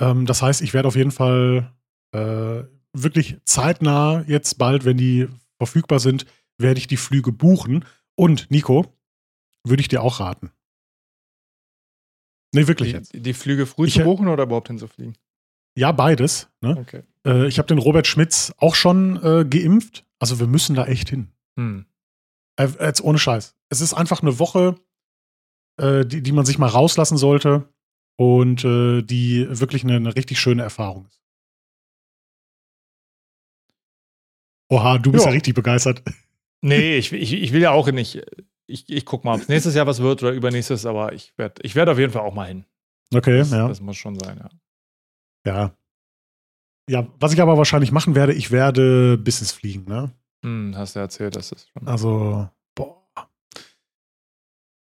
[0.00, 1.72] Ähm, das heißt, ich werde auf jeden Fall
[2.12, 5.28] äh, wirklich zeitnah jetzt bald, wenn die
[5.58, 6.26] verfügbar sind,
[6.58, 7.84] werde ich die Flüge buchen.
[8.14, 8.94] Und Nico,
[9.64, 10.50] würde ich dir auch raten.
[12.54, 13.12] Nee, wirklich jetzt.
[13.14, 15.16] Die, die Flüge früh Ich- zu buchen oder überhaupt hinzufliegen?
[15.76, 16.48] Ja, beides.
[16.60, 16.76] Ne?
[16.78, 17.02] Okay.
[17.26, 20.04] Äh, ich habe den Robert Schmitz auch schon äh, geimpft.
[20.18, 21.28] Also wir müssen da echt hin.
[21.58, 21.86] Hm.
[22.58, 23.54] Äh, jetzt ohne Scheiß.
[23.68, 24.76] Es ist einfach eine Woche,
[25.78, 27.68] äh, die, die man sich mal rauslassen sollte
[28.16, 31.20] und äh, die wirklich eine, eine richtig schöne Erfahrung ist.
[34.70, 35.34] Oha, du bist ja, Ja.
[35.34, 36.02] richtig begeistert.
[36.62, 38.22] Nee, ich, ich, ich will ja auch nicht.
[38.66, 41.60] Ich, ich guck mal, ob es nächstes Jahr was wird oder übernächstes, aber ich werde
[41.62, 42.64] ich werd auf jeden Fall auch mal hin.
[43.14, 43.68] Okay, Das, ja.
[43.68, 44.48] das muss schon sein, ja.
[45.46, 45.72] Ja.
[46.88, 50.12] Ja, was ich aber wahrscheinlich machen werde, ich werde Business fliegen, ne?
[50.44, 51.88] Hm, hast du erzählt, das ist schon.
[51.88, 53.02] Also, boah.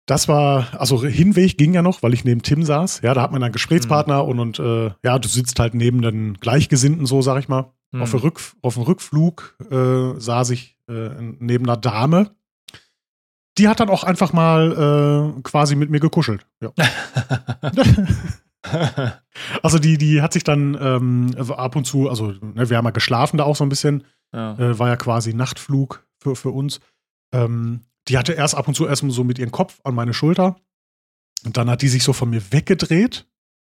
[0.06, 3.02] Das war, also Hinweg ging ja noch, weil ich neben Tim saß.
[3.02, 6.34] Ja, da hat man einen Gesprächspartner und, und äh, ja, du sitzt halt neben den
[6.36, 7.72] Gleichgesinnten, so sag ich mal.
[7.94, 8.02] Hm.
[8.02, 11.10] Auf, dem Rück, auf dem Rückflug äh, saß ich äh,
[11.40, 12.32] neben einer Dame.
[13.58, 16.46] Die hat dann auch einfach mal äh, quasi mit mir gekuschelt.
[16.60, 16.74] Ja.
[19.62, 22.92] also die, die hat sich dann ähm, ab und zu, also ne, wir haben ja
[22.92, 24.58] geschlafen da auch so ein bisschen, ja.
[24.58, 26.80] äh, war ja quasi Nachtflug für, für uns.
[27.34, 30.56] Ähm, die hatte erst ab und zu erstmal so mit ihrem Kopf an meine Schulter.
[31.46, 33.28] Und dann hat die sich so von mir weggedreht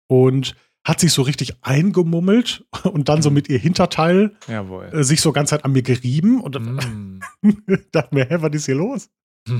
[0.08, 0.54] und
[0.86, 4.36] hat sich so richtig eingemummelt und dann so mit ihr Hinterteil
[4.92, 6.40] äh, sich so ganz Zeit an mir gerieben.
[6.42, 7.62] Und dann Hm.
[7.92, 9.08] dachte mir, hä, was ist hier los?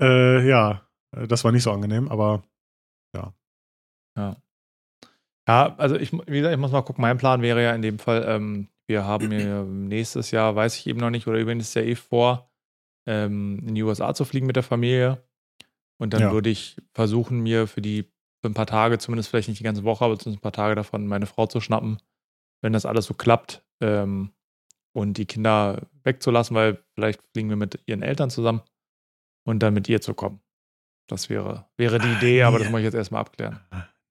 [0.00, 0.82] Äh, ja,
[1.28, 2.42] das war nicht so angenehm, aber
[5.48, 7.02] Ja, also ich, wie gesagt, ich muss mal gucken.
[7.02, 10.86] Mein Plan wäre ja in dem Fall, ähm, wir haben mir nächstes Jahr, weiß ich
[10.86, 12.50] eben noch nicht, oder übernächstes Jahr eh vor,
[13.06, 15.22] ähm, in die USA zu fliegen mit der Familie.
[15.98, 16.32] Und dann Ja.
[16.32, 18.04] würde ich versuchen, mir für die
[18.40, 20.74] für ein paar Tage, zumindest vielleicht nicht die ganze Woche, aber zumindest ein paar Tage
[20.74, 21.98] davon meine Frau zu schnappen,
[22.60, 24.32] wenn das alles so klappt ähm,
[24.92, 28.62] und die Kinder wegzulassen, weil vielleicht fliegen wir mit ihren Eltern zusammen
[29.44, 30.40] und dann mit ihr zu kommen.
[31.06, 33.60] Das wäre, wäre die Idee, aber das muss ich jetzt erstmal abklären.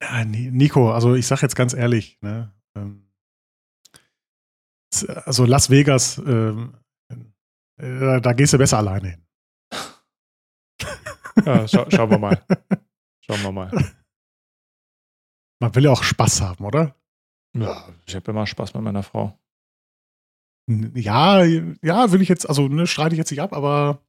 [0.01, 3.07] Ja, Ni- Nico, also ich sag jetzt ganz ehrlich, ne, ähm,
[5.25, 6.73] also Las Vegas, ähm,
[7.79, 9.25] äh, da gehst du besser alleine hin.
[11.45, 12.43] Ja, scha schauen wir mal.
[13.25, 13.71] Schauen wir mal.
[15.61, 16.93] Man will ja auch Spaß haben, oder?
[17.55, 19.39] Ja, ich habe immer Spaß mit meiner Frau.
[20.67, 24.01] Ja, ja, will ich jetzt, also ne, streite ich jetzt nicht ab, aber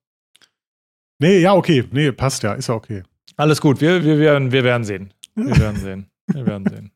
[1.20, 3.04] nee, ja, okay, nee, passt ja, ist ja okay.
[3.36, 5.14] Alles gut, wir, wir, werden, wir werden sehen.
[5.34, 6.10] Wir werden sehen.
[6.26, 6.92] Wir werden sehen.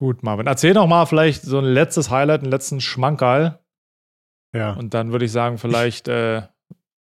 [0.00, 0.46] Gut, Marvin.
[0.46, 3.58] Erzähl doch mal vielleicht so ein letztes Highlight, einen letzten Schmankerl.
[4.54, 4.72] Ja.
[4.74, 6.08] Und dann würde ich sagen, vielleicht.
[6.08, 6.42] Äh,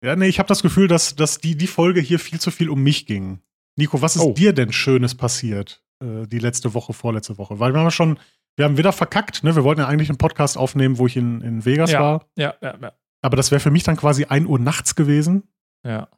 [0.02, 2.70] ja, nee, ich habe das Gefühl, dass, dass die, die Folge hier viel zu viel
[2.70, 3.40] um mich ging.
[3.76, 4.32] Nico, was ist oh.
[4.32, 7.60] dir denn Schönes passiert, äh, die letzte Woche, vorletzte Woche?
[7.60, 8.18] Weil wir haben schon,
[8.56, 9.54] wir haben wieder verkackt, ne?
[9.54, 12.26] Wir wollten ja eigentlich einen Podcast aufnehmen, wo ich in, in Vegas ja, war.
[12.36, 12.92] Ja, ja, ja.
[13.22, 15.48] Aber das wäre für mich dann quasi 1 Uhr nachts gewesen.
[15.84, 16.08] Ja.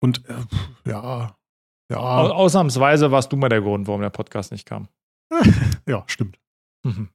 [0.00, 1.36] Und äh, ja,
[1.90, 1.98] ja.
[1.98, 4.88] Ausnahmsweise warst du mal der Grund, warum der Podcast nicht kam.
[5.86, 6.38] ja, stimmt.
[6.84, 7.10] Mhm.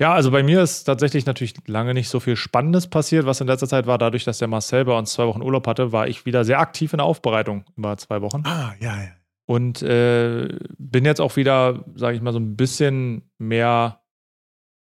[0.00, 3.46] Ja, also bei mir ist tatsächlich natürlich lange nicht so viel Spannendes passiert, was in
[3.46, 3.98] letzter Zeit war.
[3.98, 6.94] Dadurch, dass der Marcel bei uns zwei Wochen Urlaub hatte, war ich wieder sehr aktiv
[6.94, 8.42] in der Aufbereitung über zwei Wochen.
[8.46, 9.10] Ah, ja, ja.
[9.44, 14.00] Und äh, bin jetzt auch wieder, sage ich mal, so ein bisschen mehr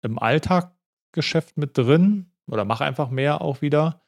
[0.03, 4.03] im Alltaggeschäft mit drin oder mache einfach mehr auch wieder.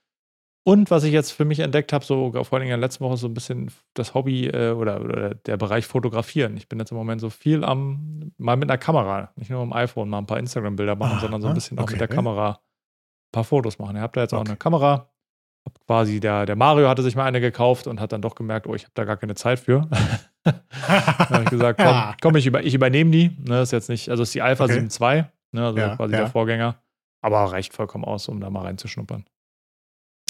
[0.66, 3.18] Und was ich jetzt für mich entdeckt habe, so vor allem in der letzten Woche,
[3.18, 6.56] so ein bisschen das Hobby äh, oder, oder, der Bereich Fotografieren.
[6.56, 9.74] Ich bin jetzt im Moment so viel am, mal mit einer Kamera, nicht nur am
[9.74, 11.84] iPhone, mal ein paar Instagram-Bilder machen, ah, sondern so ein bisschen okay.
[11.86, 13.96] auch mit der Kamera ein paar Fotos machen.
[13.96, 14.40] Ihr habt da jetzt okay.
[14.40, 15.10] auch eine Kamera.
[15.66, 18.66] Hab quasi der, der Mario hatte sich mal eine gekauft und hat dann doch gemerkt,
[18.66, 19.86] oh, ich habe da gar keine Zeit für.
[20.44, 23.36] dann habe ich gesagt, komm, komm ich, über, ich übernehme die.
[23.38, 24.78] Ne, ist jetzt nicht, also ist die Alpha okay.
[24.78, 26.20] 7.2, ne, also ja, quasi ja.
[26.20, 26.76] der Vorgänger.
[27.20, 29.26] Aber reicht vollkommen aus, um da mal reinzuschnuppern.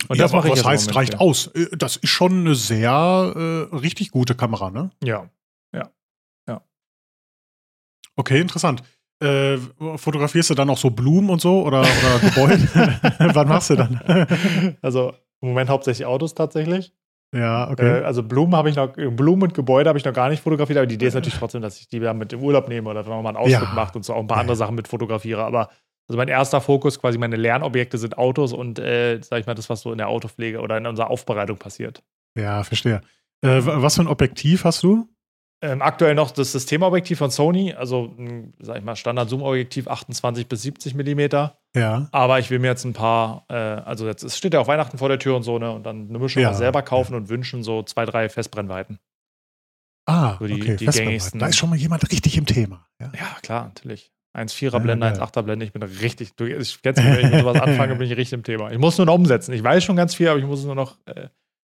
[0.08, 1.48] Und ja, das mache ich Was heißt, reicht aus?
[1.48, 3.32] Äh, das ist schon eine sehr
[3.70, 4.90] äh, richtig gute Kamera, ne?
[5.02, 5.28] Ja.
[5.74, 5.90] Ja.
[6.48, 6.62] Ja.
[8.16, 8.82] Okay, interessant.
[9.20, 9.58] Äh,
[9.96, 12.68] fotografierst du dann auch so Blumen und so oder, oder Gebäude?
[13.34, 14.76] Wann machst du dann?
[14.82, 16.92] also im Moment hauptsächlich Autos tatsächlich.
[17.34, 18.00] Ja, okay.
[18.00, 20.78] Äh, also Blumen habe ich noch, Blumen und Gebäude habe ich noch gar nicht fotografiert,
[20.78, 23.04] aber die Idee ist natürlich trotzdem, dass ich die wieder mit im Urlaub nehme oder
[23.04, 23.74] wenn man mal einen Ausflug ja.
[23.74, 25.44] macht und so auch ein paar andere Sachen mit fotografiere.
[25.44, 25.68] Aber
[26.08, 29.70] also mein erster Fokus, quasi meine Lernobjekte sind Autos und, äh, sag ich mal, das,
[29.70, 32.02] was so in der Autopflege oder in unserer Aufbereitung passiert.
[32.36, 33.00] Ja, verstehe.
[33.42, 35.08] Äh, was für ein Objektiv hast du?
[35.62, 38.14] Ähm, aktuell noch das Systemobjektiv von Sony, also
[38.58, 41.58] sag ich mal Standard-Zoom-Objektiv 28 bis 70 Millimeter.
[41.74, 42.08] Ja.
[42.12, 44.98] Aber ich will mir jetzt ein paar, äh, also jetzt es steht ja auch Weihnachten
[44.98, 45.70] vor der Tür und so, ne?
[45.70, 47.18] Und dann eine Mischung ja, selber kaufen ja.
[47.18, 48.98] und wünschen so zwei, drei Festbrennweiten.
[50.06, 51.40] Ah, so die, okay, die gängigsten.
[51.40, 52.86] Da ist schon mal jemand richtig im Thema.
[53.00, 54.12] Ja, ja klar, natürlich.
[54.34, 55.64] 1,4er Blende, ja, 1,8er Blende.
[55.64, 58.32] Ich bin richtig, du, ich kennst mich, wenn ich mit sowas anfange, bin ich richtig
[58.32, 58.70] im Thema.
[58.72, 59.52] Ich muss nur noch umsetzen.
[59.52, 61.28] Ich weiß schon ganz viel, aber ich muss es nur noch äh,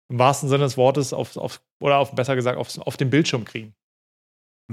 [0.09, 3.45] im wahrsten Sinne des Wortes auf, auf oder auf, besser gesagt auf, auf den Bildschirm
[3.45, 3.74] kriegen.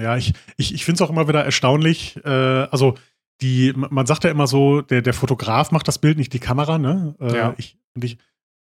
[0.00, 2.18] Ja, ich, ich, ich finde es auch immer wieder erstaunlich.
[2.24, 2.94] Äh, also,
[3.42, 6.78] die, man sagt ja immer so, der, der Fotograf macht das Bild, nicht die Kamera,
[6.78, 7.14] ne?
[7.20, 7.54] Äh, ja.
[7.58, 8.18] Ich, und ich,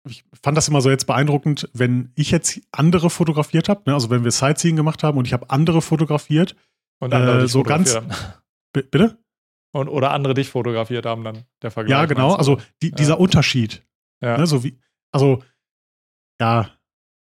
[0.07, 3.93] ich fand das immer so jetzt beeindruckend, wenn ich jetzt andere fotografiert habe, ne?
[3.93, 6.55] also wenn wir Sightseeing gemacht haben und ich habe andere fotografiert.
[6.99, 7.97] Und dann äh, so ganz.
[8.83, 9.17] Bitte?
[9.71, 11.91] Und, oder andere dich fotografiert haben, dann der Vergleich.
[11.91, 12.33] Ja, genau.
[12.33, 12.95] Also die, ja.
[12.95, 13.83] dieser Unterschied.
[14.21, 14.37] Ja.
[14.37, 14.79] Ne, so wie,
[15.11, 15.43] also,
[16.39, 16.69] ja,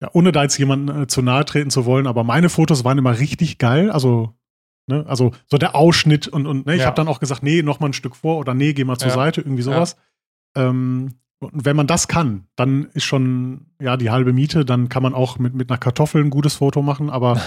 [0.02, 2.98] ja, ohne da jetzt jemanden äh, zu nahe treten zu wollen, aber meine Fotos waren
[2.98, 3.90] immer richtig geil.
[3.90, 4.36] Also,
[4.88, 6.88] ne, also so der Ausschnitt und, und ne, ich ja.
[6.88, 9.10] habe dann auch gesagt, nee, noch mal ein Stück vor oder nee, geh mal zur
[9.10, 9.16] ja.
[9.16, 9.96] Seite, irgendwie sowas.
[10.56, 14.66] Ähm, und wenn man das kann, dann ist schon ja die halbe Miete.
[14.66, 17.10] Dann kann man auch mit, mit einer Kartoffel ein gutes Foto machen.
[17.10, 17.40] Aber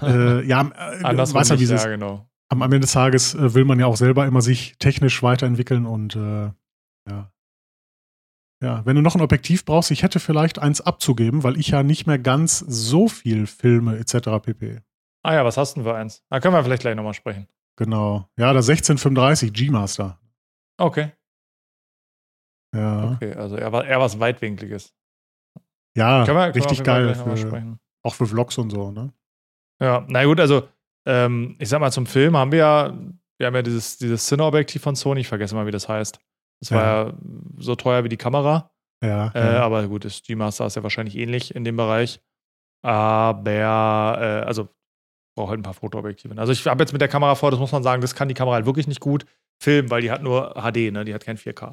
[0.02, 3.80] äh, ja, äh, weiß ja, dieses, ja, genau am Ende des Tages äh, will man
[3.80, 6.50] ja auch selber immer sich technisch weiterentwickeln und äh,
[7.08, 7.32] ja.
[8.62, 11.82] Ja, wenn du noch ein Objektiv brauchst, ich hätte vielleicht eins abzugeben, weil ich ja
[11.82, 14.28] nicht mehr ganz so viel filme etc.
[14.40, 14.80] pp.
[15.24, 16.22] Ah ja, was hast du denn für eins?
[16.30, 17.48] Da können wir vielleicht gleich nochmal sprechen.
[17.76, 18.28] Genau.
[18.36, 20.20] Ja, der 1635 G-Master.
[20.78, 21.10] Okay.
[22.74, 23.12] Ja.
[23.12, 24.94] Okay, also eher, eher was Weitwinkliges.
[25.96, 27.14] Ja, wir, richtig geil.
[27.14, 29.12] Für, auch für Vlogs und so, ne?
[29.80, 30.68] Ja, na gut, also
[31.06, 32.98] ähm, ich sag mal, zum Film haben wir ja,
[33.38, 36.18] wir haben ja dieses, dieses Cine-Objektiv von Sony, ich vergesse mal, wie das heißt.
[36.60, 37.14] Das war ja, ja
[37.58, 38.70] so teuer wie die Kamera.
[39.02, 39.62] Ja, äh, ja.
[39.62, 42.20] Aber gut, das G-Master ist ja wahrscheinlich ähnlich in dem Bereich.
[42.82, 44.68] Aber, äh, also,
[45.36, 46.36] braucht halt ein paar Fotoobjektive.
[46.38, 48.34] Also, ich habe jetzt mit der Kamera vor, das muss man sagen, das kann die
[48.34, 49.26] Kamera halt wirklich nicht gut
[49.60, 51.04] filmen, weil die hat nur HD, ne?
[51.04, 51.72] Die hat kein 4K.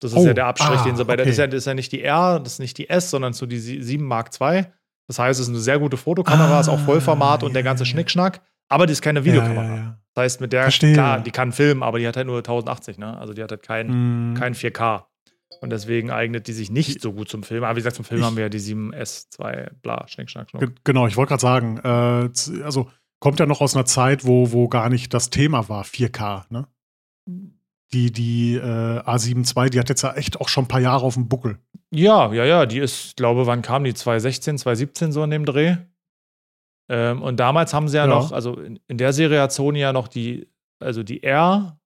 [0.00, 1.58] Das ist oh, ja der Abstrich, ah, den sie bei der, das ist, ja, das
[1.58, 4.30] ist ja nicht die R, das ist nicht die S, sondern so die 7 Mark
[4.40, 4.64] II.
[5.08, 7.84] Das heißt, es ist eine sehr gute Fotokamera, ah, ist auch Vollformat und der ganze
[7.84, 8.40] Schnickschnack.
[8.68, 9.64] Aber die ist keine Videokamera.
[9.64, 9.98] Ja, ja, ja.
[10.14, 10.92] Das heißt, mit der, Verstehe.
[10.92, 13.16] klar, die kann filmen, aber die hat halt nur 1080, ne?
[13.18, 14.34] Also die hat halt kein, mm.
[14.34, 15.04] kein 4K.
[15.60, 17.64] Und deswegen eignet die sich nicht so gut zum Filmen.
[17.64, 20.72] Aber wie gesagt, zum Film haben wir ja die 7S2, bla, Schnick, Schnack, Schnuck.
[20.84, 24.68] Genau, ich wollte gerade sagen, äh, also kommt ja noch aus einer Zeit, wo, wo
[24.68, 26.68] gar nicht das Thema war, 4K, ne?
[27.92, 31.04] Die, die äh, A7 II, die hat jetzt ja echt auch schon ein paar Jahre
[31.04, 31.58] auf dem Buckel.
[31.90, 33.94] Ja, ja, ja, die ist, glaube, wann kam die?
[33.94, 35.76] 2016, 2017 so in dem Dreh.
[36.90, 38.08] Ähm, und damals haben sie ja, ja.
[38.08, 40.48] noch, also in, in, der Serie hat Sony ja noch die,
[40.80, 41.78] also die R,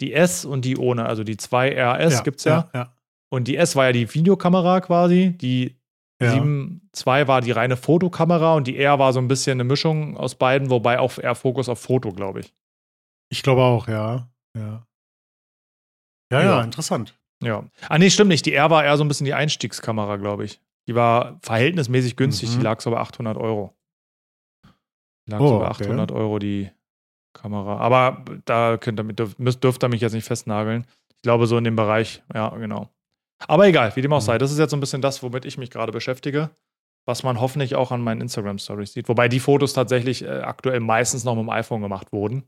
[0.00, 2.68] die S und die ohne, also die 2RS ja, gibt's ja.
[2.74, 2.94] ja.
[3.30, 5.78] Und die S war ja die Videokamera quasi, die
[6.20, 6.34] ja.
[6.34, 10.34] 7.2 war die reine Fotokamera und die R war so ein bisschen eine Mischung aus
[10.34, 12.54] beiden, wobei auch eher Fokus auf Foto, glaube ich.
[13.30, 14.28] Ich glaube auch, ja.
[14.56, 14.86] Ja.
[16.32, 17.14] Ja, ja, ja, interessant.
[17.42, 17.64] Ja.
[17.88, 18.46] Ah, nee, stimmt nicht.
[18.46, 20.60] Die R war eher so ein bisschen die Einstiegskamera, glaube ich.
[20.88, 22.50] Die war verhältnismäßig günstig.
[22.50, 22.58] Mhm.
[22.58, 23.74] Die lag so bei 800 Euro.
[25.26, 26.20] Die lag oh, so bei 800 okay.
[26.20, 26.70] Euro die
[27.32, 27.78] Kamera.
[27.78, 30.86] Aber da könnt ihr, dürft, dürft ihr mich jetzt nicht festnageln.
[31.16, 32.88] Ich glaube, so in dem Bereich, ja, genau.
[33.46, 34.26] Aber egal, wie dem auch mhm.
[34.26, 34.38] sei.
[34.38, 36.50] Das ist jetzt so ein bisschen das, womit ich mich gerade beschäftige.
[37.06, 39.08] Was man hoffentlich auch an meinen Instagram-Stories sieht.
[39.08, 42.44] Wobei die Fotos tatsächlich äh, aktuell meistens noch mit dem iPhone gemacht wurden.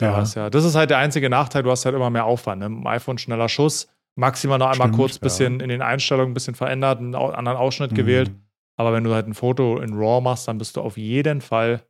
[0.00, 0.22] Ja.
[0.22, 0.50] ja.
[0.50, 2.60] Das ist halt der einzige Nachteil, du hast halt immer mehr Aufwand.
[2.60, 2.66] Ne?
[2.66, 5.64] Dem iPhone schneller Schuss, maximal noch einmal Stimmt, kurz ein bisschen ja.
[5.64, 7.96] in den Einstellungen ein bisschen verändert, einen anderen Ausschnitt mhm.
[7.96, 8.30] gewählt.
[8.76, 11.82] Aber wenn du halt ein Foto in RAW machst, dann bist du auf jeden Fall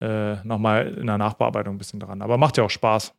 [0.00, 2.22] äh, nochmal in der Nachbearbeitung ein bisschen dran.
[2.22, 3.14] Aber macht ja auch Spaß.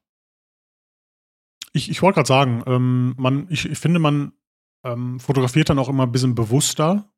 [1.71, 4.33] Ich, ich wollte gerade sagen, ähm, man, ich, ich, finde, man
[4.83, 7.09] ähm, fotografiert dann auch immer ein bisschen bewusster,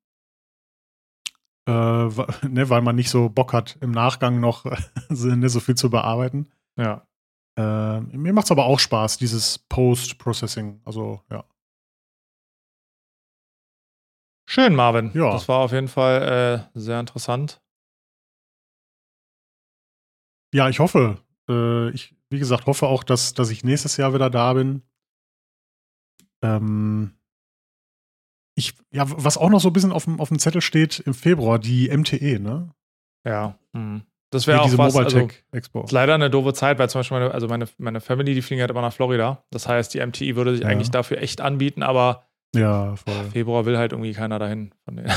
[1.67, 1.71] äh,
[2.47, 4.65] ne, weil man nicht so Bock hat, im Nachgang noch
[5.09, 6.51] ne, so viel zu bearbeiten.
[6.77, 7.07] Ja.
[7.57, 10.81] Äh, mir macht es aber auch Spaß, dieses Post-Processing.
[10.83, 11.45] Also, ja.
[14.47, 15.11] Schön, Marvin.
[15.13, 15.31] Ja.
[15.31, 17.61] Das war auf jeden Fall äh, sehr interessant.
[20.53, 21.21] Ja, ich hoffe.
[21.49, 24.83] Äh, ich, wie gesagt, hoffe auch, dass, dass ich nächstes Jahr wieder da bin.
[26.43, 27.17] Ähm,
[28.57, 31.13] ich, ja, was auch noch so ein bisschen auf dem, auf dem Zettel steht im
[31.13, 32.73] Februar, die MTE, ne?
[33.25, 33.59] Ja.
[33.73, 34.03] Hm.
[34.35, 35.83] Das wäre auch diese was, Mobile also, Expo.
[35.83, 38.61] Ist leider eine doofe Zeit, weil zum Beispiel meine, also meine, meine Family, die fliegen
[38.61, 39.43] halt immer nach Florida.
[39.49, 40.67] Das heißt, die MTE würde sich ja.
[40.67, 43.31] eigentlich dafür echt anbieten, aber ja, voll.
[43.31, 44.73] Februar will halt irgendwie keiner dahin.
[44.83, 45.13] Von ist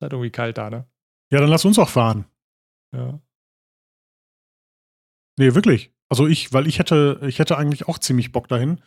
[0.00, 0.86] halt irgendwie kalt da, ne?
[1.30, 2.26] Ja, dann lass uns auch fahren.
[2.92, 3.20] Ja.
[5.38, 5.92] Nee, wirklich.
[6.08, 8.80] Also ich, weil ich hätte, ich hätte eigentlich auch ziemlich Bock dahin.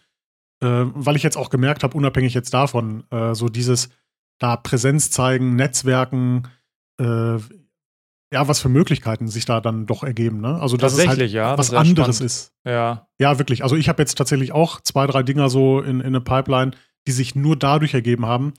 [0.62, 3.90] Äh, weil ich jetzt auch gemerkt habe, unabhängig jetzt davon, äh, so dieses
[4.40, 6.48] da Präsenz zeigen, Netzwerken,
[7.00, 7.38] äh,
[8.32, 10.60] ja, was für Möglichkeiten sich da dann doch ergeben, ne?
[10.62, 12.32] Also dass es halt ja, was anderes spannend.
[12.32, 12.54] ist.
[12.64, 13.08] Ja.
[13.20, 13.64] Ja, wirklich.
[13.64, 16.72] Also ich habe jetzt tatsächlich auch zwei, drei Dinger so in, in eine Pipeline,
[17.08, 18.54] die sich nur dadurch ergeben haben,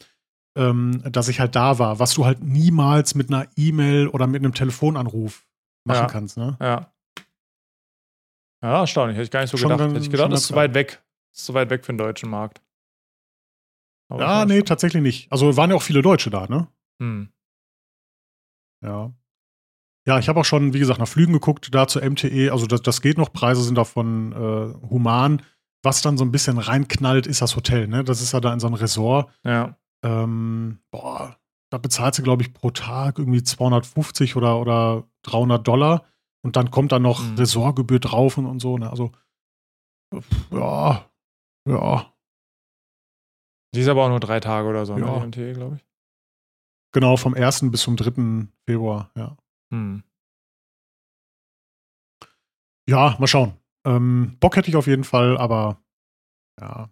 [0.57, 4.43] ähm, dass ich halt da war, was du halt niemals mit einer E-Mail oder mit
[4.43, 5.47] einem Telefonanruf
[5.85, 6.07] machen ja.
[6.07, 6.57] kannst, ne?
[6.61, 6.93] Ja.
[8.62, 9.16] Ja, erstaunlich.
[9.16, 9.91] Hätte ich gar nicht so schon gedacht.
[9.91, 11.03] Hätte ich gedacht, das ist zu weit weg.
[11.33, 12.61] Das ist zu weit weg für den deutschen Markt.
[14.11, 15.33] Aber ja, nee, tatsächlich nicht.
[15.33, 16.66] Also waren ja auch viele Deutsche da, ne?
[17.01, 17.33] Hm.
[18.83, 19.12] Ja.
[20.07, 22.51] Ja, ich habe auch schon, wie gesagt, nach Flügen geguckt, da zur MTE.
[22.53, 25.43] Also das, das geht noch, Preise sind davon äh, human.
[25.83, 28.05] Was dann so ein bisschen reinknallt, ist das Hotel, ne?
[28.05, 29.31] Das ist ja da in so einem Resort.
[29.45, 29.79] Ja.
[30.05, 31.37] Ähm, boah,
[31.71, 36.05] da bezahlt sie, glaube ich, pro Tag irgendwie 250 oder, oder 300 Dollar.
[36.43, 37.37] Und dann kommt da noch mhm.
[37.37, 38.79] Ressortgebühr drauf und, und so.
[38.79, 38.91] Ne?
[38.91, 39.13] Also,
[40.51, 41.07] ja,
[41.69, 42.13] ja.
[43.75, 45.19] Die ist aber auch nur drei Tage oder so, ne, ja.
[45.21, 45.87] ne, MTE, glaube ich.
[46.93, 47.71] Genau, vom 1.
[47.71, 48.49] bis zum 3.
[48.67, 49.37] Februar, ja.
[49.73, 50.03] Hm.
[52.89, 53.55] Ja, mal schauen.
[53.87, 55.81] Ähm, Bock hätte ich auf jeden Fall, aber
[56.61, 56.91] ja.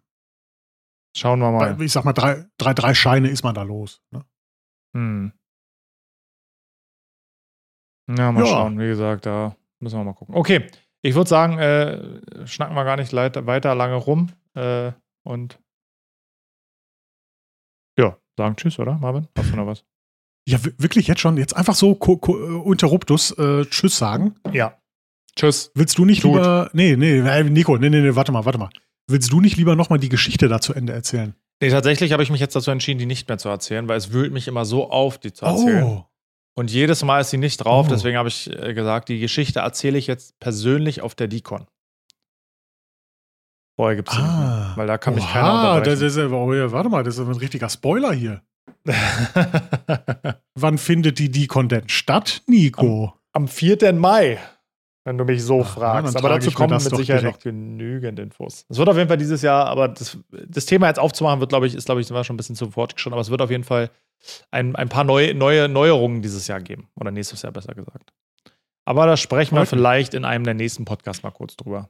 [1.17, 1.81] Schauen wir mal.
[1.83, 4.01] Ich sag mal, drei, drei, drei Scheine ist man da los.
[4.11, 4.25] Ne?
[4.95, 5.33] Hm.
[8.17, 8.47] Ja, mal ja.
[8.47, 8.79] schauen.
[8.79, 10.35] Wie gesagt, da müssen wir mal gucken.
[10.35, 10.71] Okay,
[11.03, 14.93] ich würde sagen, äh, schnacken wir gar nicht weiter lange rum äh,
[15.25, 15.61] und
[17.99, 19.29] ja, sagen Tschüss, oder, Marvin?
[19.37, 19.85] Hast du noch was?
[20.49, 21.37] Ja, wirklich jetzt schon?
[21.37, 21.93] Jetzt einfach so
[22.65, 24.37] Interruptus äh, Tschüss sagen?
[24.51, 24.79] Ja.
[25.37, 25.71] Tschüss.
[25.75, 26.37] Willst du nicht Tut.
[26.37, 26.71] lieber.
[26.73, 28.71] Nee, nee, Nico, nee, nee, nee, warte mal, warte mal.
[29.07, 31.35] Willst du nicht lieber nochmal die Geschichte da zu Ende erzählen?
[31.61, 34.11] Nee, tatsächlich habe ich mich jetzt dazu entschieden, die nicht mehr zu erzählen, weil es
[34.13, 35.85] wühlt mich immer so auf, die zu erzählen.
[35.85, 36.05] Oh.
[36.55, 37.91] Und jedes Mal ist sie nicht drauf, oh.
[37.91, 41.67] deswegen habe ich äh, gesagt, die Geschichte erzähle ich jetzt persönlich auf der Decon.
[43.77, 44.69] Vorher gibt es ah.
[44.69, 46.01] nicht weil da kann mich Oha, keiner unterbrechen.
[46.01, 48.43] Das ist, oh, warte mal, das ist ein richtiger Spoiler hier.
[50.55, 53.15] Wann findet die Decon denn statt, Nico?
[53.33, 53.93] Am, am 4.
[53.93, 54.39] Mai
[55.09, 56.17] wenn du mich so Ach, fragst.
[56.19, 57.39] aber dazu kommen mit Sicherheit direkt.
[57.39, 58.67] noch genügend Infos.
[58.69, 61.67] Es wird auf jeden Fall dieses Jahr, aber das, das Thema jetzt aufzumachen, wird, glaube
[61.67, 63.65] ich, ist, glaube ich, wir schon ein bisschen zu fortgeschritten, aber es wird auf jeden
[63.65, 63.91] Fall
[64.51, 66.89] ein, ein paar neue, neue Neuerungen dieses Jahr geben.
[66.95, 68.13] Oder nächstes Jahr besser gesagt.
[68.85, 71.89] Aber da sprechen wir vielleicht in einem der nächsten Podcasts mal kurz drüber.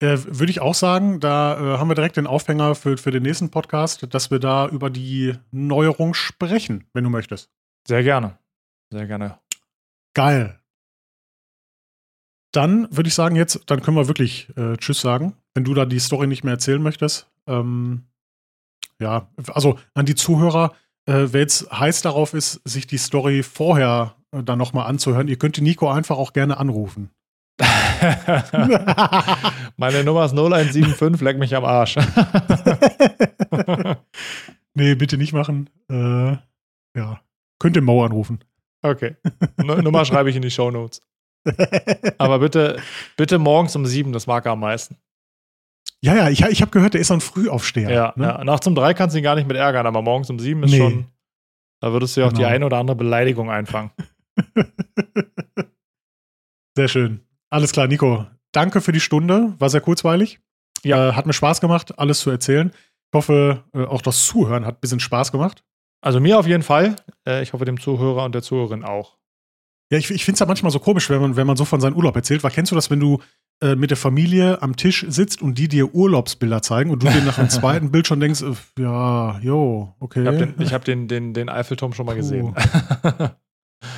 [0.00, 3.22] Äh, Würde ich auch sagen, da äh, haben wir direkt den Aufhänger für, für den
[3.22, 7.50] nächsten Podcast, dass wir da über die Neuerung sprechen, wenn du möchtest.
[7.86, 8.38] Sehr gerne.
[8.90, 9.38] Sehr gerne.
[10.14, 10.58] Geil.
[12.52, 15.84] dann würde ich sagen, jetzt, dann können wir wirklich äh, Tschüss sagen, wenn du da
[15.84, 17.30] die Story nicht mehr erzählen möchtest.
[17.46, 18.04] Ähm,
[19.00, 20.74] ja, also an die Zuhörer,
[21.06, 25.38] äh, wer jetzt heiß darauf ist, sich die Story vorher äh, dann nochmal anzuhören, ihr
[25.38, 27.10] könnt die Nico einfach auch gerne anrufen.
[29.76, 31.96] Meine Nummer ist 0175, leck mich am Arsch.
[34.74, 35.68] nee, bitte nicht machen.
[35.90, 36.36] Äh,
[36.96, 37.20] ja,
[37.58, 38.40] könnt ihr Mo anrufen.
[38.82, 39.16] Okay.
[39.58, 41.02] Nummer schreibe ich in die Show Notes.
[42.18, 42.80] Aber bitte,
[43.16, 44.96] bitte morgens um sieben, das mag er am meisten.
[46.02, 47.90] Ja, ja, ich, ich habe gehört, der ist so ein Frühaufsteher.
[47.90, 48.26] Ja, ne?
[48.26, 50.62] ja, nachts um drei kannst du ihn gar nicht mit ärgern, aber morgens um sieben
[50.62, 50.78] ist nee.
[50.78, 51.06] schon,
[51.80, 52.40] da würdest du ja auch genau.
[52.40, 53.90] die eine oder andere Beleidigung einfangen.
[56.76, 57.20] Sehr schön.
[57.50, 58.26] Alles klar, Nico.
[58.52, 59.54] Danke für die Stunde.
[59.58, 60.40] War sehr kurzweilig.
[60.82, 61.10] Ja.
[61.10, 62.72] Äh, hat mir Spaß gemacht, alles zu erzählen.
[63.12, 65.64] Ich hoffe, äh, auch das Zuhören hat ein bisschen Spaß gemacht.
[66.00, 66.96] Also mir auf jeden Fall.
[67.26, 69.18] Äh, ich hoffe, dem Zuhörer und der Zuhörerin auch.
[69.92, 71.80] Ja, ich, ich finde es ja manchmal so komisch, wenn man, wenn man so von
[71.80, 72.44] seinem Urlaub erzählt.
[72.44, 73.18] Weil kennst du das, wenn du
[73.60, 77.22] äh, mit der Familie am Tisch sitzt und die dir Urlaubsbilder zeigen und du dir
[77.22, 80.22] nach dem zweiten Bild schon denkst, äh, ja, jo, okay.
[80.22, 82.18] Ich habe den, hab den, den, den Eiffelturm schon mal Puh.
[82.18, 82.54] gesehen.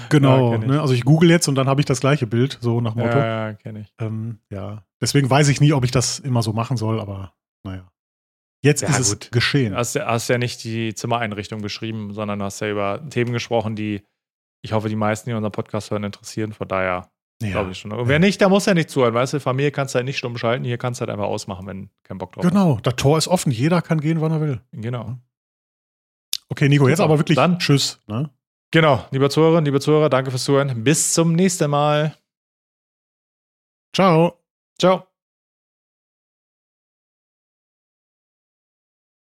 [0.08, 0.80] genau, ja, ne?
[0.80, 3.18] also ich google jetzt und dann habe ich das gleiche Bild, so nach Motto.
[3.18, 3.94] Ja, ja kenne ich.
[3.98, 7.88] Ähm, ja, deswegen weiß ich nie, ob ich das immer so machen soll, aber naja.
[8.64, 9.24] Jetzt ja, ist gut.
[9.24, 9.72] es geschehen.
[9.72, 13.74] Du hast, hast ja nicht die Zimmereinrichtung beschrieben, sondern du hast ja über Themen gesprochen,
[13.74, 14.02] die
[14.62, 16.52] ich hoffe, die meisten, die unseren Podcast hören, interessieren.
[16.52, 17.10] Von daher
[17.42, 17.50] ja.
[17.50, 17.92] glaube ich schon.
[17.92, 19.12] Und wer nicht, der muss ja nicht zuhören.
[19.12, 20.64] Weißt du, Familie kannst du halt nicht stumm schalten.
[20.64, 23.50] Hier kannst du halt einfach ausmachen, wenn kein Bock drauf Genau, das Tor ist offen.
[23.50, 24.60] Jeder kann gehen, wann er will.
[24.70, 25.18] Genau.
[26.48, 28.00] Okay, Nico, jetzt aber wirklich Dann, Tschüss.
[28.06, 28.30] Ne?
[28.72, 30.82] Genau, liebe Zuhörerinnen, liebe Zuhörer, danke fürs Zuhören.
[30.82, 32.16] Bis zum nächsten Mal.
[33.94, 34.42] Ciao.
[34.78, 35.11] Ciao.